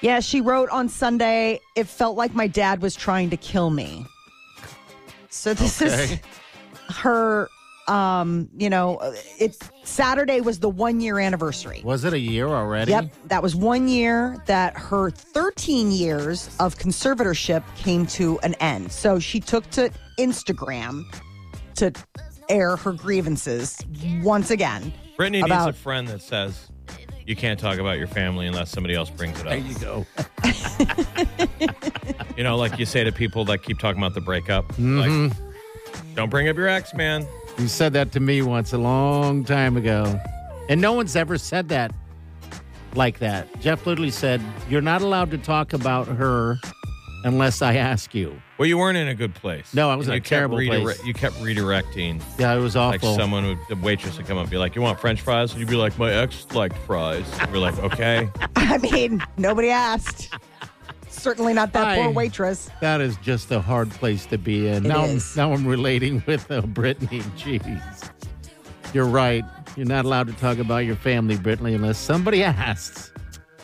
Yeah, 0.00 0.20
she 0.20 0.40
wrote 0.40 0.68
on 0.70 0.88
Sunday, 0.88 1.60
it 1.74 1.88
felt 1.88 2.16
like 2.16 2.34
my 2.34 2.46
dad 2.46 2.80
was 2.80 2.94
trying 2.94 3.30
to 3.30 3.36
kill 3.36 3.70
me. 3.70 4.06
So 5.30 5.52
this 5.52 5.82
is 5.82 6.20
her 6.90 7.48
um, 7.88 8.48
you 8.56 8.68
know, 8.70 8.98
it 9.38 9.56
Saturday 9.84 10.40
was 10.40 10.58
the 10.60 10.68
1 10.68 11.00
year 11.00 11.18
anniversary. 11.18 11.80
Was 11.84 12.04
it 12.04 12.12
a 12.12 12.18
year 12.18 12.48
already? 12.48 12.90
Yep, 12.92 13.12
that 13.26 13.42
was 13.42 13.54
one 13.54 13.88
year 13.88 14.42
that 14.46 14.76
her 14.76 15.10
13 15.10 15.90
years 15.92 16.48
of 16.60 16.76
conservatorship 16.76 17.62
came 17.76 18.06
to 18.08 18.38
an 18.40 18.54
end. 18.54 18.90
So 18.90 19.18
she 19.18 19.38
took 19.40 19.68
to 19.70 19.90
Instagram 20.18 21.04
to 21.76 21.92
air 22.48 22.76
her 22.76 22.92
grievances 22.92 23.78
once 24.22 24.50
again. 24.50 24.92
Britney 25.18 25.44
About- 25.44 25.66
needs 25.66 25.78
a 25.78 25.80
friend 25.80 26.08
that 26.08 26.22
says 26.22 26.68
you 27.26 27.34
can't 27.36 27.58
talk 27.58 27.78
about 27.78 27.98
your 27.98 28.06
family 28.06 28.46
unless 28.46 28.70
somebody 28.70 28.94
else 28.94 29.10
brings 29.10 29.40
it 29.40 29.46
up. 29.46 29.52
There 29.52 29.58
you 29.58 29.78
go. 29.78 30.06
You 32.36 32.44
know, 32.44 32.56
like 32.58 32.78
you 32.78 32.84
say 32.84 33.02
to 33.02 33.12
people 33.12 33.46
that 33.46 33.62
keep 33.62 33.78
talking 33.78 33.98
about 33.98 34.12
the 34.12 34.20
breakup, 34.20 34.68
Mm-hmm. 34.74 35.28
like, 35.28 35.32
don't 36.14 36.28
bring 36.28 36.48
up 36.48 36.56
your 36.56 36.68
ex, 36.68 36.92
man. 36.92 37.26
You 37.58 37.68
said 37.68 37.92
that 37.94 38.12
to 38.12 38.20
me 38.20 38.42
once 38.42 38.72
a 38.72 38.78
long 38.78 39.44
time 39.44 39.76
ago. 39.76 40.20
And 40.68 40.80
no 40.80 40.92
one's 40.92 41.16
ever 41.16 41.38
said 41.38 41.68
that 41.70 41.92
like 42.94 43.18
that. 43.20 43.60
Jeff 43.60 43.86
literally 43.86 44.10
said, 44.10 44.42
You're 44.68 44.82
not 44.82 45.00
allowed 45.02 45.30
to 45.30 45.38
talk 45.38 45.72
about 45.72 46.06
her 46.06 46.58
unless 47.24 47.62
I 47.62 47.76
ask 47.76 48.14
you. 48.14 48.40
Well, 48.58 48.66
you 48.66 48.78
weren't 48.78 48.96
in 48.96 49.08
a 49.08 49.14
good 49.14 49.34
place. 49.34 49.74
No, 49.74 49.90
I 49.90 49.96
was 49.96 50.06
And 50.06 50.14
in 50.14 50.18
you 50.18 50.22
a 50.22 50.24
terrible 50.24 50.58
kept 50.58 50.82
place. 50.82 51.04
You 51.04 51.14
kept 51.14 51.34
redirecting. 51.36 52.22
Yeah, 52.38 52.54
it 52.54 52.60
was 52.60 52.76
awful. 52.76 53.10
Like 53.10 53.20
someone 53.20 53.46
would, 53.46 53.58
the 53.68 53.76
waitress 53.76 54.16
would 54.16 54.26
come 54.26 54.38
up 54.38 54.44
and 54.44 54.50
be 54.50 54.58
like, 54.58 54.74
"You 54.74 54.82
want 54.82 54.98
French 55.00 55.20
fries?" 55.20 55.50
And 55.52 55.60
you'd 55.60 55.68
be 55.68 55.76
like, 55.76 55.98
"My 55.98 56.12
ex 56.12 56.46
liked 56.52 56.76
fries." 56.78 57.26
And 57.40 57.50
you're 57.50 57.60
like, 57.60 57.78
"Okay." 57.78 58.30
I 58.56 58.78
mean, 58.78 59.22
nobody 59.36 59.70
asked. 59.70 60.32
Certainly 61.16 61.54
not 61.54 61.72
that 61.72 61.96
poor 61.96 62.04
Hi. 62.04 62.10
waitress. 62.10 62.70
that 62.80 63.00
is 63.00 63.16
just 63.18 63.50
a 63.50 63.60
hard 63.60 63.90
place 63.90 64.26
to 64.26 64.38
be 64.38 64.68
in. 64.68 64.84
It 64.84 64.88
now, 64.88 65.04
is. 65.04 65.36
I'm, 65.36 65.50
now 65.50 65.54
I'm 65.54 65.66
relating 65.66 66.22
with 66.26 66.50
uh, 66.50 66.62
Britney. 66.62 67.22
Jeez. 67.36 68.10
You're 68.94 69.06
right. 69.06 69.44
You're 69.76 69.86
not 69.86 70.04
allowed 70.04 70.28
to 70.28 70.32
talk 70.34 70.58
about 70.58 70.78
your 70.78 70.96
family, 70.96 71.36
Britney, 71.36 71.74
unless 71.74 71.98
somebody 71.98 72.42
asks. 72.42 73.12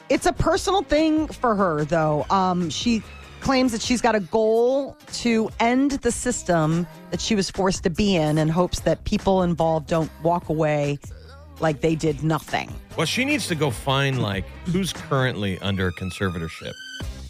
It's 0.08 0.26
a 0.26 0.32
personal 0.32 0.82
thing 0.82 1.28
for 1.28 1.54
her, 1.54 1.84
though. 1.84 2.26
Um, 2.28 2.68
she 2.68 3.02
claims 3.40 3.72
that 3.72 3.80
she's 3.82 4.00
got 4.00 4.14
a 4.14 4.20
goal 4.20 4.96
to 5.12 5.50
end 5.58 5.92
the 5.92 6.12
system 6.12 6.86
that 7.10 7.20
she 7.20 7.34
was 7.34 7.50
forced 7.50 7.82
to 7.84 7.90
be 7.90 8.14
in 8.14 8.38
and 8.38 8.50
hopes 8.50 8.80
that 8.80 9.04
people 9.04 9.42
involved 9.42 9.88
don't 9.88 10.10
walk 10.22 10.48
away 10.48 10.98
like 11.60 11.80
they 11.80 11.94
did 11.94 12.22
nothing. 12.22 12.72
Well, 12.96 13.06
she 13.06 13.24
needs 13.24 13.46
to 13.48 13.54
go 13.54 13.70
find 13.70 14.20
like 14.22 14.44
who's 14.66 14.92
currently 14.92 15.58
under 15.60 15.90
conservatorship. 15.92 16.72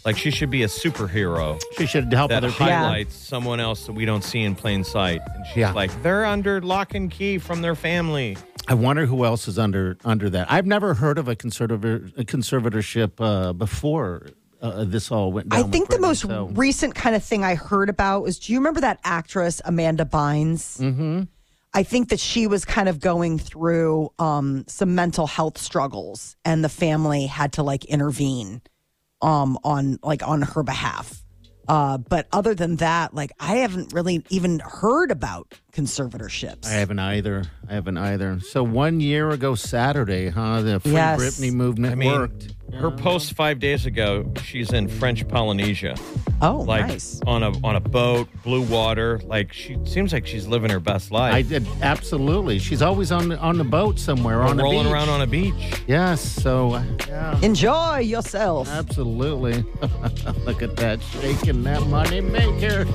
Like 0.05 0.17
she 0.17 0.31
should 0.31 0.49
be 0.49 0.63
a 0.63 0.67
superhero 0.67 1.61
She 1.77 1.85
should 1.85 2.11
help 2.11 2.29
that 2.29 2.37
other 2.43 2.49
people. 2.51 2.65
highlights 2.67 3.15
someone 3.15 3.59
else 3.59 3.85
that 3.85 3.93
we 3.93 4.03
don't 4.05 4.23
see 4.23 4.41
in 4.43 4.53
plain 4.55 4.83
sight. 4.83 5.21
And 5.35 5.45
she's 5.47 5.57
Yeah. 5.57 5.71
like, 5.71 5.91
they're 6.03 6.25
under 6.25 6.61
lock 6.61 6.93
and 6.93 7.09
key 7.09 7.37
from 7.37 7.61
their 7.61 7.75
family. 7.75 8.37
I 8.67 8.73
wonder 8.73 9.05
who 9.05 9.25
else 9.25 9.47
is 9.47 9.57
under 9.59 9.97
under 10.05 10.29
that. 10.29 10.51
I've 10.51 10.65
never 10.65 10.93
heard 10.93 11.17
of 11.17 11.27
a 11.27 11.35
conservator 11.35 12.09
a 12.17 12.23
conservatorship 12.23 13.11
uh, 13.19 13.53
before 13.53 14.27
uh, 14.61 14.85
this 14.85 15.11
all 15.11 15.31
went 15.33 15.49
down. 15.49 15.59
I 15.59 15.61
with 15.63 15.71
think 15.73 15.89
the 15.89 15.97
Britney, 15.97 16.01
most 16.01 16.21
so- 16.21 16.45
recent 16.53 16.95
kind 16.95 17.15
of 17.15 17.23
thing 17.23 17.43
I 17.43 17.55
heard 17.55 17.89
about 17.89 18.23
was 18.23 18.39
do 18.39 18.53
you 18.53 18.59
remember 18.59 18.79
that 18.81 18.99
actress 19.03 19.61
Amanda 19.65 20.05
Bynes? 20.05 20.79
Mm-hmm. 20.79 21.23
I 21.73 21.83
think 21.83 22.09
that 22.09 22.19
she 22.19 22.45
was 22.47 22.65
kind 22.65 22.87
of 22.87 22.99
going 22.99 23.39
through 23.39 24.11
um, 24.19 24.63
some 24.67 24.93
mental 24.95 25.25
health 25.27 25.57
struggles, 25.57 26.35
and 26.45 26.63
the 26.63 26.69
family 26.69 27.25
had 27.25 27.53
to 27.53 27.63
like 27.63 27.83
intervene 27.85 28.61
um, 29.23 29.57
on 29.63 29.97
like 30.03 30.25
on 30.27 30.41
her 30.41 30.61
behalf. 30.61 31.23
Uh, 31.67 31.97
but 31.97 32.27
other 32.33 32.53
than 32.53 32.75
that, 32.75 33.13
like 33.15 33.31
I 33.39 33.55
haven't 33.57 33.93
really 33.93 34.23
even 34.29 34.59
heard 34.59 35.11
about 35.11 35.59
conservatorships. 35.73 36.65
I 36.67 36.71
haven't 36.73 36.99
either. 36.99 37.43
I 37.67 37.73
haven't 37.73 37.97
either. 37.97 38.39
So 38.41 38.63
one 38.63 38.99
year 38.99 39.31
ago 39.31 39.55
Saturday, 39.55 40.29
huh? 40.29 40.61
The 40.61 40.79
Free 40.79 40.91
Yes. 40.93 41.19
Britney 41.19 41.51
movement 41.51 41.93
I 41.93 41.95
mean, 41.95 42.11
worked. 42.11 42.53
her 42.73 42.91
post 42.91 43.33
five 43.33 43.59
days 43.59 43.85
ago, 43.85 44.31
she's 44.43 44.71
in 44.71 44.87
French 44.87 45.27
Polynesia, 45.27 45.95
oh, 46.41 46.57
like 46.57 46.87
nice. 46.87 47.19
on 47.25 47.41
a 47.43 47.51
on 47.65 47.75
a 47.75 47.79
boat, 47.79 48.27
blue 48.43 48.61
water. 48.61 49.19
Like 49.25 49.51
she 49.51 49.77
seems 49.85 50.13
like 50.13 50.27
she's 50.27 50.45
living 50.47 50.69
her 50.69 50.79
best 50.79 51.11
life. 51.11 51.33
I 51.33 51.41
did 51.41 51.65
absolutely. 51.81 52.59
She's 52.59 52.81
always 52.83 53.11
on 53.11 53.29
the, 53.29 53.37
on 53.39 53.57
the 53.57 53.63
boat 53.63 53.97
somewhere 53.99 54.41
Or 54.41 54.43
on 54.43 54.57
the 54.57 54.63
rolling 54.63 54.83
beach. 54.83 54.93
around 54.93 55.09
on 55.09 55.21
a 55.21 55.27
beach. 55.27 55.81
Yes. 55.87 56.21
So 56.21 56.73
uh, 56.73 56.83
yeah, 57.07 57.39
Enjoy 57.41 57.97
yourself. 57.97 58.69
absolutely. 58.69 59.63
Look 60.45 60.61
at 60.61 60.75
that 60.77 61.01
shaking 61.01 61.63
that 61.63 61.81
money 61.87 62.21
maker. 62.21 62.85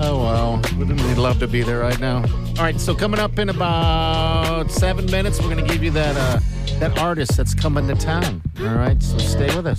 Oh 0.00 0.18
well, 0.22 0.60
wouldn't 0.78 1.00
we 1.02 1.14
love 1.14 1.38
to 1.40 1.46
be 1.46 1.62
there 1.62 1.80
right 1.80 1.98
now? 2.00 2.22
All 2.56 2.62
right. 2.64 2.78
So 2.80 2.94
coming 2.94 3.20
up 3.20 3.38
in 3.38 3.48
about 3.48 4.70
seven 4.70 5.06
minutes, 5.06 5.40
we're 5.40 5.50
going 5.52 5.64
to 5.64 5.72
give 5.72 5.82
you 5.82 5.90
that 5.92 6.16
uh, 6.16 6.40
that 6.78 6.98
artist 6.98 7.36
that's 7.36 7.54
coming 7.54 7.86
to 7.88 7.94
town. 7.94 8.42
All 8.60 8.66
right. 8.74 9.00
So 9.02 9.18
stay 9.18 9.54
with 9.54 9.66
us. 9.66 9.78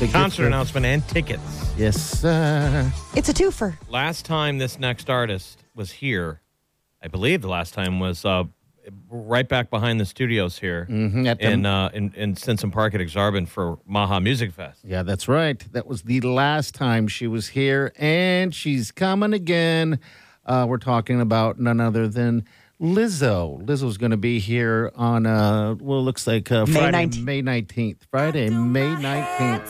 The 0.00 0.08
Concert 0.08 0.42
of- 0.42 0.48
announcement 0.48 0.84
and 0.86 1.06
tickets. 1.08 1.70
Yes, 1.76 1.96
sir. 2.20 2.90
It's 3.14 3.28
a 3.28 3.32
twofer. 3.34 3.76
Last 3.88 4.24
time 4.24 4.58
this 4.58 4.80
next 4.80 5.08
artist 5.08 5.62
was 5.76 5.92
here, 5.92 6.40
I 7.02 7.06
believe 7.08 7.40
the 7.42 7.48
last 7.48 7.72
time 7.72 8.00
was 8.00 8.24
uh, 8.24 8.44
right 9.10 9.48
back 9.48 9.70
behind 9.70 10.00
the 10.00 10.04
studios 10.06 10.58
here 10.58 10.86
Mhm, 10.90 11.26
at 11.26 11.38
the- 11.38 11.50
in, 11.50 11.66
uh, 11.66 11.90
in 11.92 12.12
in 12.16 12.34
Stinson 12.36 12.70
Park 12.70 12.94
at 12.94 13.00
Aksarben 13.00 13.46
for 13.46 13.78
Maha 13.86 14.20
Music 14.20 14.52
Fest. 14.52 14.80
Yeah, 14.84 15.02
that's 15.02 15.28
right. 15.28 15.62
That 15.72 15.86
was 15.86 16.02
the 16.02 16.20
last 16.22 16.74
time 16.74 17.06
she 17.08 17.26
was 17.26 17.48
here, 17.48 17.92
and 17.98 18.54
she's 18.54 18.90
coming 18.90 19.32
again. 19.32 19.98
Uh, 20.46 20.66
we're 20.68 20.78
talking 20.78 21.20
about 21.20 21.60
none 21.60 21.80
other 21.80 22.08
than 22.08 22.44
Lizzo. 22.80 23.62
Lizzo's 23.64 23.98
going 23.98 24.10
to 24.10 24.16
be 24.16 24.38
here 24.38 24.90
on, 24.96 25.26
uh, 25.26 25.74
well, 25.78 25.98
it 25.98 26.02
looks 26.02 26.26
like 26.26 26.50
uh, 26.50 26.64
May 26.66 26.72
Friday, 26.72 27.06
19th. 27.06 27.22
May 27.24 27.42
19th. 27.42 27.96
Friday, 28.10 28.48
May 28.50 28.86
19th. 28.96 29.68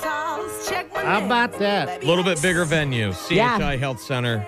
How 0.94 1.24
about 1.26 1.58
that? 1.58 2.02
A 2.04 2.06
little 2.06 2.22
bit 2.22 2.40
bigger 2.40 2.64
venue, 2.64 3.12
CHI 3.12 3.34
Yeah. 3.34 3.76
Health 3.76 4.00
Center, 4.00 4.46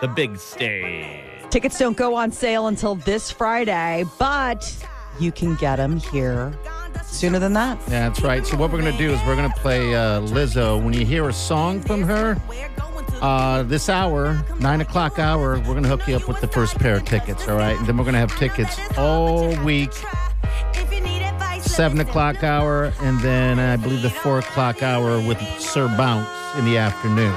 the 0.00 0.08
big 0.08 0.38
stage. 0.38 1.20
Tickets 1.50 1.78
don't 1.78 1.96
go 1.96 2.14
on 2.14 2.30
sale 2.30 2.66
until 2.66 2.94
this 2.94 3.30
Friday, 3.30 4.04
but 4.18 4.86
you 5.18 5.32
can 5.32 5.54
get 5.54 5.76
them 5.76 5.96
here 5.96 6.52
sooner 7.04 7.38
than 7.38 7.54
that. 7.54 7.78
Yeah, 7.88 8.08
that's 8.08 8.20
right. 8.20 8.46
So 8.46 8.56
what 8.58 8.70
we're 8.70 8.80
going 8.80 8.92
to 8.92 8.98
do 8.98 9.10
is 9.10 9.20
we're 9.26 9.34
going 9.36 9.50
to 9.50 9.58
play 9.60 9.94
uh, 9.94 10.20
Lizzo. 10.20 10.82
When 10.82 10.92
you 10.92 11.06
hear 11.06 11.26
a 11.28 11.32
song 11.32 11.80
from 11.80 12.02
her, 12.02 12.36
uh, 13.22 13.62
this 13.62 13.88
hour, 13.88 14.44
nine 14.60 14.82
o'clock 14.82 15.18
hour, 15.18 15.58
we're 15.60 15.64
going 15.64 15.84
to 15.84 15.88
hook 15.88 16.06
you 16.06 16.16
up 16.16 16.28
with 16.28 16.40
the 16.42 16.48
first 16.48 16.78
pair 16.78 16.96
of 16.96 17.06
tickets. 17.06 17.48
All 17.48 17.56
right, 17.56 17.76
and 17.78 17.86
then 17.86 17.96
we're 17.96 18.04
going 18.04 18.14
to 18.14 18.20
have 18.20 18.36
tickets 18.36 18.78
all 18.98 19.56
week. 19.64 19.92
Seven 21.60 22.00
o'clock 22.00 22.44
hour, 22.44 22.92
and 23.00 23.18
then 23.20 23.58
I 23.58 23.76
believe 23.76 24.02
the 24.02 24.10
four 24.10 24.40
o'clock 24.40 24.82
hour 24.82 25.18
with 25.26 25.40
Sir 25.58 25.88
Bounce 25.96 26.28
in 26.58 26.66
the 26.66 26.76
afternoon. 26.76 27.34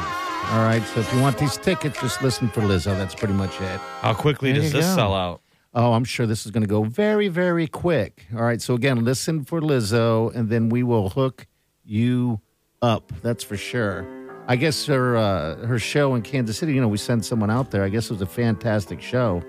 All 0.52 0.60
right, 0.64 0.84
so 0.94 1.00
if 1.00 1.14
you 1.14 1.22
want 1.22 1.38
these 1.38 1.56
tickets, 1.56 2.00
just 2.02 2.22
listen 2.22 2.50
for 2.50 2.60
Lizzo. 2.62 2.98
That's 2.98 3.16
pretty 3.16 3.34
much 3.34 3.60
it. 3.62 3.80
How 4.02 4.14
quickly 4.14 4.52
There 4.52 4.62
does 4.62 4.74
you 4.74 4.80
this 4.80 4.86
go. 4.90 4.96
sell 4.96 5.14
out? 5.14 5.42
Oh, 5.74 5.94
I'm 5.94 6.04
sure 6.04 6.26
this 6.26 6.46
is 6.46 6.52
going 6.52 6.64
to 6.64 6.68
go 6.68 6.84
very, 6.84 7.30
very 7.30 7.68
quick. 7.68 8.26
All 8.36 8.42
right. 8.44 8.62
So, 8.62 8.74
again, 8.74 9.06
listen 9.06 9.46
for 9.46 9.62
Lizzo, 9.62 10.36
and 10.36 10.50
then 10.50 10.68
we 10.68 10.84
will 10.84 11.08
hook 11.10 11.48
you 11.86 12.42
up. 12.82 13.14
That's 13.22 13.46
for 13.46 13.56
sure. 13.56 14.06
I 14.48 14.58
guess 14.58 14.86
her 14.88 15.16
uh, 15.16 15.66
her 15.68 15.80
show 15.80 16.16
in 16.16 16.22
Kansas 16.22 16.58
City, 16.58 16.74
you 16.74 16.82
know, 16.82 16.90
we 16.90 16.98
sent 16.98 17.24
someone 17.24 17.50
out 17.50 17.72
there. 17.72 17.84
I 17.86 17.90
guess 17.90 18.08
it 18.08 18.14
was 18.14 18.22
a 18.22 18.26
fantastic 18.26 19.02
show. 19.02 19.42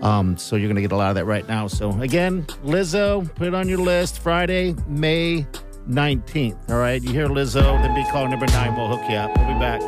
Um, 0.00 0.38
so, 0.38 0.56
you're 0.56 0.68
going 0.68 0.76
to 0.76 0.80
get 0.82 0.92
a 0.92 0.96
lot 0.96 1.10
of 1.10 1.16
that 1.16 1.26
right 1.26 1.46
now. 1.46 1.66
So, 1.66 1.90
again, 2.00 2.44
Lizzo, 2.64 3.32
put 3.34 3.48
it 3.48 3.54
on 3.54 3.68
your 3.68 3.78
list 3.80 4.18
Friday, 4.20 4.74
May 4.88 5.46
19th. 5.86 6.70
All 6.70 6.78
right. 6.78 7.02
You 7.02 7.10
hear 7.12 7.28
Lizzo, 7.28 7.60
then 7.82 7.94
be 7.94 8.02
call 8.10 8.26
number 8.28 8.46
nine. 8.46 8.74
We'll 8.74 8.88
hook 8.88 9.02
you 9.10 9.16
up. 9.16 9.36
We'll 9.36 9.52
be 9.52 9.60
back. 9.60 9.82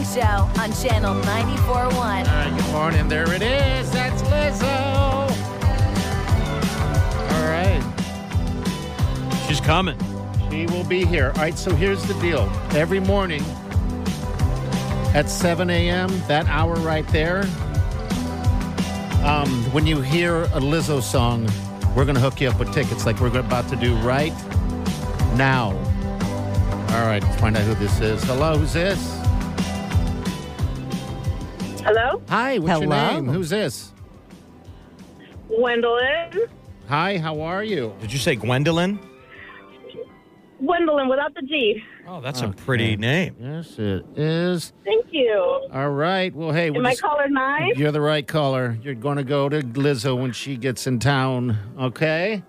Morning 0.00 0.22
Show 0.22 0.48
on 0.62 0.72
Channel 0.72 1.14
94.1. 1.24 1.92
All 1.92 2.00
right, 2.00 2.56
good 2.56 2.72
morning. 2.72 3.08
There 3.08 3.30
it 3.34 3.42
is. 3.42 3.90
That's 3.90 4.22
Lizzo. 4.22 5.28
All 7.30 7.44
right. 7.46 7.82
She's 9.46 9.60
coming. 9.60 9.98
She 10.48 10.66
will 10.68 10.84
be 10.84 11.04
here. 11.04 11.32
All 11.36 11.42
right, 11.42 11.58
so 11.58 11.74
here's 11.74 12.02
the 12.04 12.14
deal. 12.14 12.50
Every 12.70 12.98
morning 12.98 13.42
at 15.12 15.28
7 15.28 15.68
a.m., 15.68 16.08
that 16.28 16.46
hour 16.46 16.76
right 16.76 17.06
there, 17.08 17.42
um, 19.22 19.50
when 19.72 19.86
you 19.86 20.00
hear 20.00 20.44
a 20.44 20.60
Lizzo 20.60 21.02
song, 21.02 21.46
we're 21.94 22.06
going 22.06 22.14
to 22.14 22.22
hook 22.22 22.40
you 22.40 22.48
up 22.48 22.58
with 22.58 22.72
tickets 22.72 23.04
like 23.04 23.20
we're 23.20 23.38
about 23.38 23.68
to 23.68 23.76
do 23.76 23.94
right 23.96 24.32
now. 25.36 25.72
All 26.92 27.06
right, 27.06 27.22
find 27.38 27.54
out 27.54 27.64
who 27.64 27.74
this 27.74 28.00
is. 28.00 28.24
Hello, 28.24 28.56
who's 28.56 28.72
this? 28.72 29.19
Hello, 31.92 32.22
Hi, 32.28 32.56
what's 32.58 32.80
your 32.80 32.88
Hello. 32.94 33.14
name? 33.20 33.26
Who's 33.26 33.50
this? 33.50 33.92
Gwendolyn. 35.48 36.46
Hi, 36.86 37.18
how 37.18 37.40
are 37.40 37.64
you? 37.64 37.92
Did 38.00 38.12
you 38.12 38.18
say 38.20 38.36
Gwendolyn? 38.36 39.00
Gwendolyn 40.64 41.08
without 41.08 41.34
the 41.34 41.42
G. 41.42 41.82
Oh, 42.06 42.20
that's 42.20 42.42
a 42.42 42.48
pretty 42.50 42.96
name. 42.96 43.34
Yes, 43.40 43.76
it 43.76 44.04
is. 44.16 44.72
Thank 44.84 45.06
you. 45.10 45.66
All 45.72 45.90
right. 45.90 46.32
Well, 46.32 46.52
hey, 46.52 46.70
we'll 46.70 46.82
Am 46.82 46.86
I 46.86 46.90
just- 46.90 47.02
caller 47.02 47.28
nine? 47.28 47.72
You're 47.74 47.90
the 47.90 48.00
right 48.00 48.24
caller. 48.24 48.78
You're 48.84 48.94
going 48.94 49.16
to 49.16 49.24
go 49.24 49.48
to 49.48 49.60
Lizzo 49.60 50.16
when 50.16 50.30
she 50.30 50.56
gets 50.56 50.86
in 50.86 51.00
town, 51.00 51.56
okay? 51.76 52.44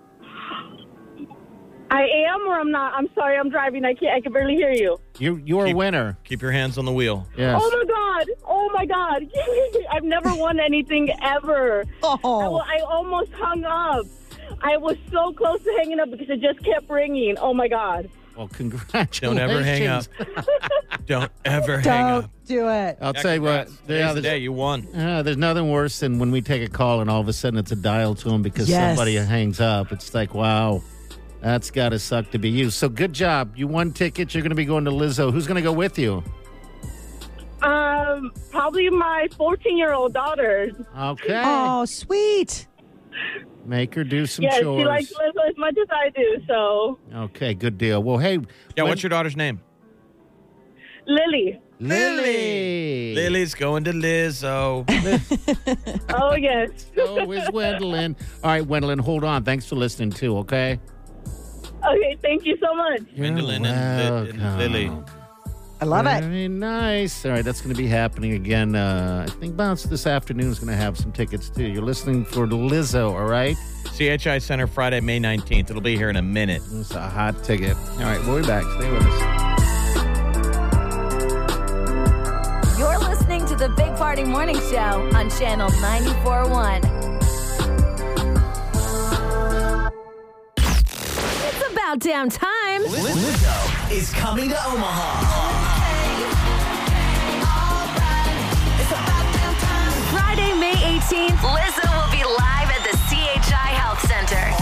I 1.93 2.03
am 2.29 2.47
or 2.47 2.57
I'm 2.57 2.71
not. 2.71 2.93
I'm 2.93 3.09
sorry, 3.13 3.37
I'm 3.37 3.49
driving. 3.49 3.83
I 3.83 3.93
can't. 3.93 4.15
I 4.15 4.21
can 4.21 4.31
barely 4.31 4.55
hear 4.55 4.71
you. 4.71 4.97
You, 5.19 5.35
you're 5.45 5.65
a 5.65 5.67
Keep- 5.67 5.75
winner. 5.75 6.17
Keep 6.23 6.41
your 6.41 6.51
hands 6.51 6.77
on 6.77 6.85
the 6.85 6.91
wheel. 6.93 7.27
Yes. 7.37 7.61
Oh 7.61 7.69
my 7.69 7.85
god! 7.85 8.27
Oh 8.47 8.69
my 8.73 8.85
god! 8.85 9.27
I've 9.91 10.03
never 10.05 10.33
won 10.33 10.59
anything 10.59 11.09
ever. 11.21 11.83
I, 12.01 12.17
Oh, 12.23 12.57
I 12.59 12.79
almost 12.79 13.33
hung 13.33 13.65
up. 13.65 14.05
I 14.61 14.77
was 14.77 14.95
so 15.11 15.33
close 15.33 15.61
to 15.63 15.73
hanging 15.79 15.99
up 15.99 16.09
because 16.11 16.29
it 16.29 16.39
just 16.39 16.63
kept 16.63 16.89
ringing. 16.89 17.37
Oh 17.39 17.53
my 17.53 17.67
god! 17.67 18.09
Well, 18.37 18.47
congratulations. 18.47 19.19
Don't 19.19 19.37
ever 19.39 19.61
hang 19.61 19.87
up. 19.87 20.05
Don't 21.07 21.31
ever 21.43 21.79
hang 21.79 21.83
don't 22.07 22.23
up. 22.25 22.31
do 22.45 22.69
it. 22.69 22.97
I'll 23.01 23.13
Yeah, 23.13 23.21
tell 23.21 23.33
you 23.35 23.41
what. 23.41 23.65
congrats. 23.65 23.71
Yeah, 23.71 23.87
Today's 23.87 24.07
the 24.15 24.21
there's, 24.21 24.23
day 24.23 24.37
you 24.37 24.53
won. 24.53 24.87
uh, 24.95 25.23
there's 25.23 25.35
nothing 25.37 25.69
worse 25.71 25.99
than 25.99 26.19
when 26.19 26.31
we 26.31 26.41
take 26.41 26.61
a 26.65 26.71
call 26.71 27.01
and 27.01 27.09
all 27.09 27.19
of 27.19 27.27
a 27.27 27.33
sudden 27.33 27.59
it's 27.59 27.71
a 27.73 27.75
dial 27.75 28.15
to 28.15 28.29
them 28.29 28.41
because 28.41 28.69
Yes. 28.69 28.95
somebody 28.95 29.15
hangs 29.15 29.59
up. 29.59 29.91
It's 29.91 30.13
like, 30.13 30.33
wow, 30.33 30.81
that's 31.41 31.71
got 31.71 31.89
to 31.89 31.99
suck 31.99 32.29
to 32.31 32.37
be 32.39 32.49
you. 32.49 32.69
So 32.69 32.87
good 32.89 33.13
job. 33.13 33.57
You 33.57 33.67
won 33.67 33.91
tickets. 33.91 34.33
You're 34.33 34.41
going 34.43 34.49
to 34.51 34.55
be 34.55 34.65
going 34.65 34.85
to 34.85 34.91
Lizzo. 34.91 35.31
Who's 35.31 35.47
going 35.47 35.55
to 35.55 35.61
go 35.61 35.73
with 35.73 35.97
you? 35.99 36.23
Um, 37.61 38.31
probably 38.49 38.89
my 38.89 39.27
14 39.37 39.77
year 39.77 39.93
old 39.93 40.13
daughter. 40.13 40.71
Okay. 40.97 41.41
Oh, 41.43 41.85
sweet. 41.85 42.67
Make 43.65 43.93
her 43.93 44.03
do 44.03 44.25
some 44.25 44.43
Yes, 44.43 44.61
chores. 44.61 44.81
she 44.81 44.85
likes 44.87 45.13
Lizzo 45.13 45.49
as 45.49 45.57
much 45.57 45.75
as 45.79 45.87
I 45.91 46.09
do. 46.09 46.41
So, 46.47 46.99
okay, 47.13 47.53
good 47.53 47.77
deal. 47.77 48.01
Well, 48.01 48.17
hey, 48.17 48.33
Yeah, 48.75 48.83
when- 48.83 48.87
what's 48.89 49.03
your 49.03 49.09
daughter's 49.11 49.35
name? 49.37 49.59
Lily. 51.05 51.59
Lily? 51.79 53.15
Lily's 53.15 53.53
going 53.55 53.83
to 53.85 53.91
Lizzo. 53.91 54.85
Oh, 56.13 56.35
yes. 56.35 56.69
So 56.95 57.31
is 57.31 57.47
Gwendolyn. 57.49 58.15
All 58.43 58.51
right, 58.51 58.65
Gwendolyn, 58.65 58.99
hold 58.99 59.23
on. 59.23 59.43
Thanks 59.43 59.65
for 59.65 59.75
listening 59.75 60.11
too, 60.11 60.37
okay? 60.39 60.79
Okay, 61.91 62.17
thank 62.21 62.45
you 62.45 62.57
so 62.57 62.73
much. 62.73 63.01
Gwendolyn 63.15 63.65
and, 63.65 64.25
Li- 64.25 64.29
and 64.31 64.57
Lily. 64.57 64.91
I 65.81 65.85
love 65.85 66.05
it. 66.05 66.21
Very 66.23 66.47
nice. 66.47 67.25
All 67.25 67.31
right, 67.31 67.43
that's 67.43 67.59
going 67.61 67.73
to 67.75 67.81
be 67.81 67.87
happening 67.87 68.33
again. 68.33 68.75
Uh, 68.75 69.25
I 69.27 69.31
think 69.39 69.57
Bounce 69.57 69.81
this 69.83 70.05
afternoon 70.05 70.51
is 70.51 70.59
going 70.59 70.69
to 70.69 70.75
have 70.75 70.95
some 70.95 71.11
tickets 71.11 71.49
too. 71.49 71.63
You're 71.65 71.81
listening 71.83 72.23
for 72.23 72.45
Lizzo, 72.45 73.11
all 73.13 73.25
right? 73.25 73.57
CHI 73.97 74.37
Center 74.37 74.67
Friday, 74.67 74.99
May 75.01 75.19
19th. 75.19 75.71
It'll 75.71 75.81
be 75.81 75.97
here 75.97 76.09
in 76.11 76.17
a 76.17 76.21
minute. 76.21 76.61
It's 76.71 76.91
a 76.91 77.01
hot 77.09 77.43
ticket. 77.43 77.75
All 77.75 77.97
right, 78.01 78.23
we'll 78.27 78.41
be 78.41 78.47
back. 78.47 78.63
Stay 78.63 78.91
with 78.91 79.01
us. 79.07 79.21
You're 82.77 82.99
listening 82.99 83.45
to 83.47 83.55
the 83.55 83.69
Big 83.69 83.95
Party 83.95 84.23
Morning 84.23 84.59
Show 84.69 85.09
on 85.15 85.29
Channel 85.31 85.69
94.1. 85.69 87.00
about 91.91 91.99
damn 91.99 92.29
time. 92.29 92.83
Lizzo 92.83 93.91
is 93.91 94.11
coming 94.11 94.49
to 94.49 94.55
Omaha. 94.67 95.81
Friday, 100.11 100.53
May 100.53 100.73
18th, 100.73 101.37
Lizzo 101.37 101.87
will 101.95 102.11
be 102.11 102.23
live 102.23 102.69
at 102.69 102.83
the 102.89 102.97
CHI 103.09 103.71
Health 103.75 103.99
Center. 104.07 104.60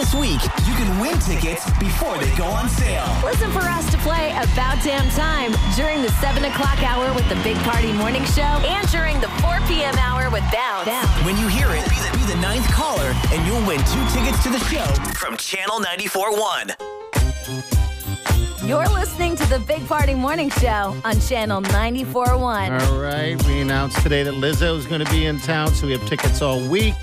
All 0.00 0.06
this 0.06 0.14
week, 0.14 0.40
you 0.66 0.72
can 0.76 0.98
win 0.98 1.18
tickets 1.18 1.62
before 1.78 2.16
they 2.16 2.34
go 2.34 2.44
on 2.44 2.70
sale. 2.70 3.04
Listen 3.22 3.50
for 3.50 3.60
us 3.60 3.90
to 3.90 3.98
play 3.98 4.30
About 4.30 4.82
Damn 4.82 5.10
Time 5.10 5.52
during 5.76 6.00
the 6.00 6.08
7 6.22 6.42
o'clock 6.42 6.82
hour 6.82 7.12
with 7.12 7.28
the 7.28 7.34
Big 7.44 7.58
Party 7.68 7.92
Morning 7.92 8.24
Show 8.24 8.40
and 8.40 8.88
during 8.88 9.20
the 9.20 9.28
4 9.42 9.58
p.m. 9.68 9.94
hour 9.98 10.30
with 10.30 10.42
Bounce. 10.50 10.88
When 11.26 11.36
you 11.36 11.48
hear 11.48 11.68
it, 11.68 11.84
be 11.90 11.96
the, 11.96 12.16
be 12.16 12.24
the 12.32 12.40
ninth 12.40 12.66
caller, 12.68 13.12
and 13.30 13.46
you'll 13.46 13.60
win 13.66 13.76
two 13.92 14.02
tickets 14.08 14.42
to 14.44 14.48
the 14.48 14.60
show 14.72 14.86
from 15.12 15.36
Channel 15.36 15.80
94.1. 15.80 18.66
You're 18.66 18.88
listening 18.88 19.36
to 19.36 19.46
the 19.50 19.58
Big 19.58 19.86
Party 19.86 20.14
Morning 20.14 20.48
Show 20.48 20.98
on 21.04 21.20
Channel 21.20 21.60
94.1. 21.60 22.88
All 22.88 22.98
right, 22.98 23.36
we 23.46 23.60
announced 23.60 24.00
today 24.02 24.22
that 24.22 24.32
Lizzo 24.32 24.78
is 24.78 24.86
going 24.86 25.04
to 25.04 25.10
be 25.10 25.26
in 25.26 25.38
town, 25.40 25.74
so 25.74 25.86
we 25.86 25.92
have 25.92 26.08
tickets 26.08 26.40
all 26.40 26.66
week. 26.70 26.94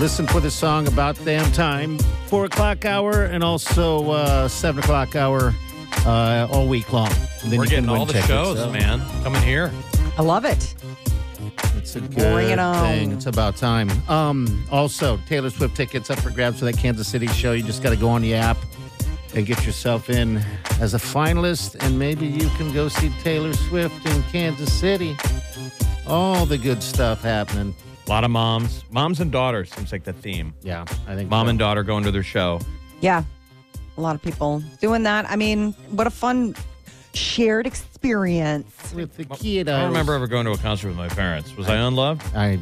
Listen 0.00 0.26
for 0.26 0.40
the 0.40 0.50
song 0.50 0.88
About 0.88 1.22
Damn 1.26 1.52
Time, 1.52 1.98
4 2.28 2.46
o'clock 2.46 2.86
hour, 2.86 3.24
and 3.24 3.44
also 3.44 4.10
uh, 4.10 4.48
7 4.48 4.82
o'clock 4.82 5.14
hour 5.14 5.54
uh, 6.06 6.48
all 6.50 6.66
week 6.66 6.90
long. 6.90 7.10
Then 7.44 7.58
We're 7.58 7.64
you 7.64 7.70
can 7.70 7.84
getting 7.84 7.90
all 7.90 8.06
the 8.06 8.14
tickets, 8.14 8.28
shows, 8.28 8.56
so 8.58 8.72
man. 8.72 9.02
Coming 9.22 9.42
here. 9.42 9.70
I 10.16 10.22
love 10.22 10.46
it. 10.46 10.74
It's 11.76 11.96
a 11.96 12.00
Bring 12.00 12.12
good 12.16 12.50
it 12.52 12.58
on. 12.58 12.86
thing. 12.86 13.12
It's 13.12 13.26
about 13.26 13.56
time. 13.56 13.90
Um, 14.08 14.64
also, 14.72 15.18
Taylor 15.28 15.50
Swift 15.50 15.76
tickets 15.76 16.08
up 16.08 16.18
for 16.20 16.30
grabs 16.30 16.60
for 16.60 16.64
that 16.64 16.78
Kansas 16.78 17.06
City 17.06 17.26
show. 17.26 17.52
You 17.52 17.62
just 17.62 17.82
got 17.82 17.90
to 17.90 17.96
go 17.96 18.08
on 18.08 18.22
the 18.22 18.32
app 18.34 18.56
and 19.34 19.44
get 19.44 19.66
yourself 19.66 20.08
in 20.08 20.38
as 20.80 20.94
a 20.94 20.98
finalist, 20.98 21.76
and 21.84 21.98
maybe 21.98 22.26
you 22.26 22.48
can 22.56 22.72
go 22.72 22.88
see 22.88 23.10
Taylor 23.22 23.52
Swift 23.52 24.06
in 24.06 24.22
Kansas 24.24 24.72
City. 24.72 25.14
All 26.06 26.46
the 26.46 26.56
good 26.56 26.82
stuff 26.82 27.20
happening. 27.22 27.74
A 28.06 28.10
lot 28.10 28.24
of 28.24 28.30
moms. 28.30 28.84
Moms 28.90 29.20
and 29.20 29.30
daughters 29.30 29.70
seems 29.72 29.92
like 29.92 30.04
the 30.04 30.12
theme. 30.12 30.54
Yeah, 30.62 30.84
I 31.06 31.14
think 31.14 31.30
Mom 31.30 31.46
so. 31.46 31.50
and 31.50 31.58
daughter 31.58 31.82
going 31.82 32.04
to 32.04 32.10
their 32.10 32.22
show. 32.22 32.60
Yeah. 33.00 33.24
A 33.96 34.00
lot 34.00 34.14
of 34.14 34.22
people 34.22 34.62
doing 34.80 35.02
that. 35.02 35.30
I 35.30 35.36
mean, 35.36 35.72
what 35.90 36.06
a 36.06 36.10
fun 36.10 36.54
shared 37.12 37.66
experience. 37.66 38.92
with 38.94 39.16
the 39.16 39.24
kid. 39.24 39.68
I 39.68 39.80
don't 39.80 39.88
remember 39.88 40.14
ever 40.14 40.26
going 40.26 40.46
to 40.46 40.52
a 40.52 40.58
concert 40.58 40.88
with 40.88 40.96
my 40.96 41.08
parents. 41.08 41.54
Was 41.56 41.68
I 41.68 41.76
unloved? 41.76 42.22
I 42.34 42.58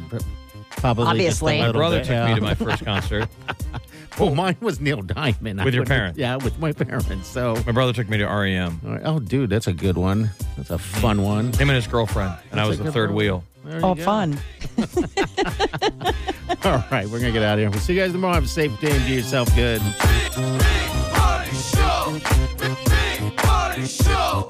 probably 0.79 1.03
just 1.03 1.09
a 1.41 1.45
Obviously. 1.45 1.59
My 1.59 1.71
brother 1.71 1.97
bit, 1.99 2.05
took 2.05 2.13
yeah. 2.13 2.27
me 2.27 2.35
to 2.35 2.41
my 2.41 2.55
first 2.55 2.83
concert. 2.83 3.29
oh, 4.19 4.33
mine 4.33 4.57
was 4.59 4.79
Neil 4.79 5.01
Diamond. 5.01 5.61
I 5.61 5.65
With 5.65 5.73
your 5.73 5.85
parents? 5.85 6.17
Yeah, 6.17 6.35
with 6.37 6.59
my 6.59 6.71
parents. 6.71 7.27
So, 7.27 7.55
My 7.65 7.71
brother 7.71 7.93
took 7.93 8.09
me 8.09 8.17
to 8.17 8.25
REM. 8.25 8.81
all 8.83 8.91
right. 8.91 9.01
oh, 9.05 9.19
dude, 9.19 9.49
that's 9.49 9.67
a 9.67 9.73
good 9.73 9.97
one. 9.97 10.31
That's 10.57 10.71
a 10.71 10.77
fun 10.77 11.23
one. 11.23 11.53
Him 11.53 11.69
and 11.69 11.75
his 11.75 11.87
girlfriend, 11.87 12.35
and 12.51 12.59
I 12.59 12.67
was 12.67 12.79
the 12.79 12.91
third 12.91 13.09
one. 13.09 13.17
wheel. 13.17 13.43
There 13.69 13.81
oh, 13.83 13.89
you 13.89 13.91
Oh, 13.91 13.95
go. 13.95 14.03
fun. 14.03 14.39
All 16.65 16.83
right, 16.91 17.07
we're 17.07 17.19
gonna 17.19 17.31
get 17.31 17.43
out 17.43 17.53
of 17.53 17.59
here. 17.59 17.69
We'll 17.69 17.79
see 17.79 17.93
you 17.93 17.99
guys 17.99 18.11
tomorrow. 18.11 18.33
Have 18.33 18.45
a 18.45 18.47
safe 18.47 18.79
day 18.79 18.89
and 18.89 19.05
do 19.05 19.13
yourself 19.13 19.55
good. 19.55 19.79
Party 21.11 21.55
show. 21.55 22.19
Big 22.57 23.37
party 23.37 23.85
show. 23.85 24.49